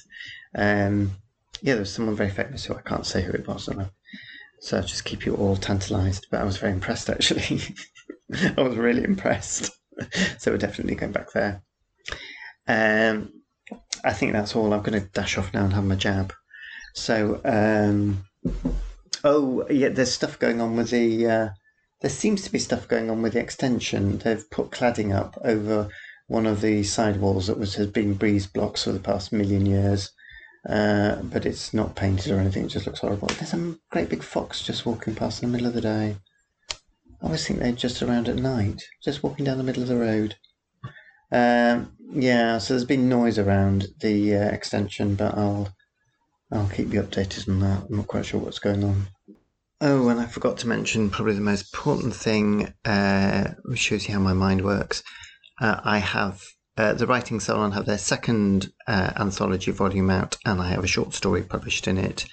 Um, 0.55 1.12
yeah, 1.62 1.72
there 1.72 1.81
was 1.81 1.92
someone 1.92 2.16
very 2.16 2.31
famous 2.31 2.66
who 2.66 2.74
I 2.74 2.83
can't 2.83 3.07
say 3.07 3.22
who 3.22 3.33
it 3.33 3.48
was, 3.48 3.68
and 3.68 3.81
I, 3.81 3.90
so 4.61 4.77
I'll 4.77 4.83
just 4.83 5.07
keep 5.07 5.24
you 5.24 5.35
all 5.37 5.57
tantalised. 5.57 6.27
But 6.31 6.42
I 6.42 6.44
was 6.44 6.59
very 6.59 6.72
impressed 6.72 7.09
actually. 7.09 7.62
I 8.59 8.61
was 8.61 8.77
really 8.77 9.03
impressed. 9.03 9.70
so 10.38 10.50
we're 10.50 10.59
definitely 10.59 10.96
going 10.96 11.12
back 11.12 11.33
there. 11.33 11.62
Um, 12.68 13.33
I 14.05 14.12
think 14.12 14.35
that's 14.35 14.55
all. 14.55 14.74
I'm 14.74 14.83
going 14.83 15.00
to 15.00 15.09
dash 15.09 15.38
off 15.38 15.55
now 15.55 15.64
and 15.64 15.72
have 15.72 15.85
my 15.85 15.96
jab. 15.96 16.35
So. 16.92 17.40
Um, 17.42 18.27
Oh, 19.26 19.66
yeah, 19.70 19.88
there's 19.88 20.12
stuff 20.12 20.38
going 20.38 20.60
on 20.60 20.76
with 20.76 20.90
the. 20.90 21.26
Uh, 21.26 21.48
there 22.02 22.10
seems 22.10 22.42
to 22.42 22.52
be 22.52 22.58
stuff 22.58 22.87
going 22.87 23.10
on 23.10 23.22
with 23.22 23.32
the 23.32 23.40
extension. 23.40 24.18
They've 24.18 24.50
put 24.50 24.70
cladding 24.70 25.16
up 25.16 25.38
over 25.42 25.88
one 26.26 26.46
of 26.46 26.60
the 26.60 26.82
sidewalls 26.82 27.46
that 27.46 27.58
was 27.58 27.76
has 27.76 27.87
been 27.87 28.14
breeze 28.14 28.46
blocks 28.46 28.84
for 28.84 28.92
the 28.92 29.00
past 29.00 29.32
million 29.32 29.64
years. 29.64 30.10
Uh, 30.68 31.16
but 31.22 31.46
it's 31.46 31.72
not 31.72 31.96
painted 31.96 32.32
or 32.32 32.38
anything. 32.38 32.66
It 32.66 32.68
just 32.68 32.87
looks 32.87 33.00
horrible. 33.00 33.28
There's 33.28 33.54
a 33.54 33.76
great 33.90 34.10
big 34.10 34.22
fox 34.22 34.62
just 34.62 34.84
walking 34.84 35.14
past 35.14 35.42
in 35.42 35.48
the 35.48 35.52
middle 35.52 35.68
of 35.68 35.74
the 35.74 35.80
day. 35.80 36.16
I 37.22 37.26
always 37.26 37.46
think 37.46 37.60
they're 37.60 37.72
just 37.72 38.02
around 38.02 38.28
at 38.28 38.37
night, 38.37 38.82
just 39.02 39.22
walking 39.22 39.46
down 39.46 39.56
the 39.56 39.64
middle 39.64 39.82
of 39.82 39.88
the 39.88 39.96
road. 39.96 40.37
Um, 41.32 41.96
yeah, 42.12 42.58
so 42.58 42.74
there's 42.74 42.84
been 42.84 43.08
noise 43.08 43.38
around 43.38 43.88
the 44.00 44.37
uh, 44.37 44.48
extension, 44.50 45.14
but 45.14 45.34
I'll 45.34 45.74
I'll 46.52 46.68
keep 46.68 46.92
you 46.92 47.02
updated 47.02 47.48
on 47.48 47.60
that. 47.60 47.84
I'm 47.88 47.96
not 47.96 48.06
quite 48.06 48.26
sure 48.26 48.40
what's 48.40 48.58
going 48.58 48.84
on. 48.84 49.08
Oh, 49.87 50.09
and 50.09 50.18
I 50.18 50.25
forgot 50.25 50.57
to 50.59 50.66
mention 50.66 51.11
probably 51.11 51.35
the 51.35 51.42
most 51.42 51.75
important 51.75 52.16
thing, 52.16 52.73
uh, 52.87 53.53
which 53.66 53.81
shows 53.81 54.09
you 54.09 54.14
how 54.14 54.20
my 54.20 54.33
mind 54.33 54.64
works. 54.64 55.03
Uh, 55.61 55.79
I 55.85 55.99
have 55.99 56.42
uh, 56.79 56.94
the 56.94 57.07
Writing 57.07 57.38
Salon 57.38 57.73
have 57.73 57.85
their 57.85 57.99
second 57.99 58.73
uh, 58.87 59.12
anthology 59.16 59.73
volume 59.73 60.09
out, 60.09 60.38
and 60.47 60.59
I 60.62 60.70
have 60.70 60.85
a 60.85 60.87
short 60.87 61.12
story 61.12 61.42
published 61.42 61.87
in 61.87 61.99
it. 61.99 62.25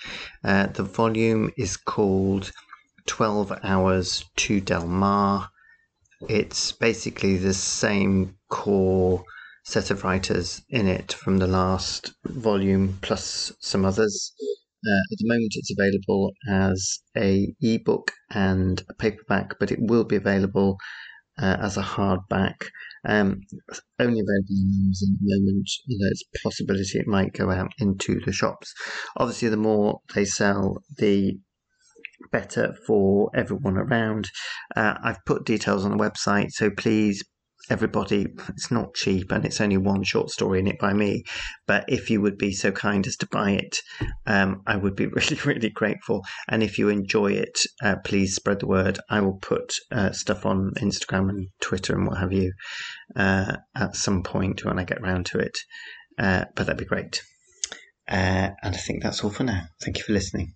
Uh, 0.46 0.68
the 0.68 0.84
volume 0.84 1.52
is 1.58 1.76
called 1.76 2.54
12 3.08 3.52
Hours 3.64 4.24
to 4.38 4.62
Del 4.62 4.88
Mar. 4.88 5.50
It's 6.30 6.72
basically 6.72 7.36
the 7.36 7.54
same 7.54 8.38
core 8.48 9.26
set 9.66 9.92
of 9.92 10.06
writers 10.06 10.62
in 10.70 10.88
it 10.88 11.12
from 11.12 11.40
the 11.40 11.48
last 11.48 12.14
volume, 12.24 12.98
plus 13.02 13.52
some 13.60 13.84
others. 13.84 14.32
Uh, 14.86 15.04
at 15.12 15.18
the 15.20 15.28
moment, 15.28 15.54
it's 15.56 15.72
available 15.72 16.32
as 16.50 17.00
a 17.16 17.54
ebook 17.62 18.12
and 18.32 18.84
a 18.90 18.94
paperback, 18.96 19.60
but 19.60 19.72
it 19.72 19.80
will 19.80 20.04
be 20.04 20.16
available 20.16 20.78
uh, 21.40 21.58
as 21.60 21.78
a 21.78 21.84
hardback. 21.84 22.56
Um, 23.08 23.42
only 24.00 24.20
available 24.20 24.58
on 24.58 24.86
Amazon 24.86 25.10
at 25.14 25.20
the 25.22 25.40
moment. 25.40 25.70
There's 25.88 26.24
a 26.36 26.40
possibility 26.44 27.00
it 27.00 27.08
might 27.08 27.34
go 27.34 27.52
out 27.52 27.72
into 27.80 28.20
the 28.26 28.32
shops. 28.32 28.74
Obviously, 29.18 29.50
the 29.50 29.58
more 29.58 30.00
they 30.16 30.26
sell, 30.26 30.78
the 30.98 31.38
better 32.32 32.76
for 32.86 33.30
everyone 33.36 33.78
around. 33.78 34.30
Uh, 34.76 34.96
I've 35.04 35.24
put 35.26 35.46
details 35.46 35.86
on 35.86 35.92
the 35.92 36.04
website, 36.04 36.52
so 36.52 36.70
please 36.70 37.24
everybody 37.70 38.28
it's 38.50 38.72
not 38.72 38.94
cheap 38.94 39.32
and 39.32 39.46
it's 39.46 39.62
only 39.62 39.78
one 39.78 40.04
short 40.04 40.30
story 40.30 40.60
in 40.60 40.68
it 40.68 40.80
by 40.80 40.94
me 40.94 41.24
but 41.68 41.86
if 41.88 42.10
you 42.10 42.22
would 42.22 42.38
be 42.38 42.52
so 42.52 42.72
kind 42.72 43.06
as 43.08 43.16
to 43.16 43.28
buy 43.32 43.52
it 43.52 43.80
um, 44.26 44.62
i 44.68 44.76
would 44.76 44.96
be 44.96 45.08
really 45.16 45.40
really 45.46 45.70
grateful. 45.70 46.24
And 46.48 46.64
if 46.64 46.78
you 46.78 46.90
enjoy 46.90 47.34
it 47.34 47.60
uh, 47.84 47.98
please 48.04 48.36
spread 48.36 48.60
the 48.60 48.68
word. 48.68 49.00
I 49.10 49.22
will 49.22 49.38
put 49.38 49.74
uh, 49.92 50.12
stuff 50.12 50.46
on 50.46 50.72
instagram 50.78 51.30
and 51.30 51.48
twitter 51.60 51.96
and 51.96 52.08
what 52.08 52.18
have 52.18 52.34
you 52.34 52.54
uh, 53.16 53.58
at 53.76 53.96
some 53.96 54.24
point 54.24 54.66
when 54.66 54.80
i 54.80 54.84
get 54.84 55.02
round 55.02 55.26
to 55.28 55.40
it. 55.40 55.58
Uh, 56.18 56.46
but 56.56 56.66
that'd 56.66 56.78
be 56.78 56.86
great. 56.86 57.22
Uh, 58.08 58.52
and 58.64 58.76
i 58.76 58.78
think 58.78 59.04
that's 59.04 59.24
all 59.24 59.30
for 59.30 59.44
now. 59.44 59.64
Thank 59.82 59.98
you 59.98 60.04
for 60.04 60.14
listening 60.14 60.54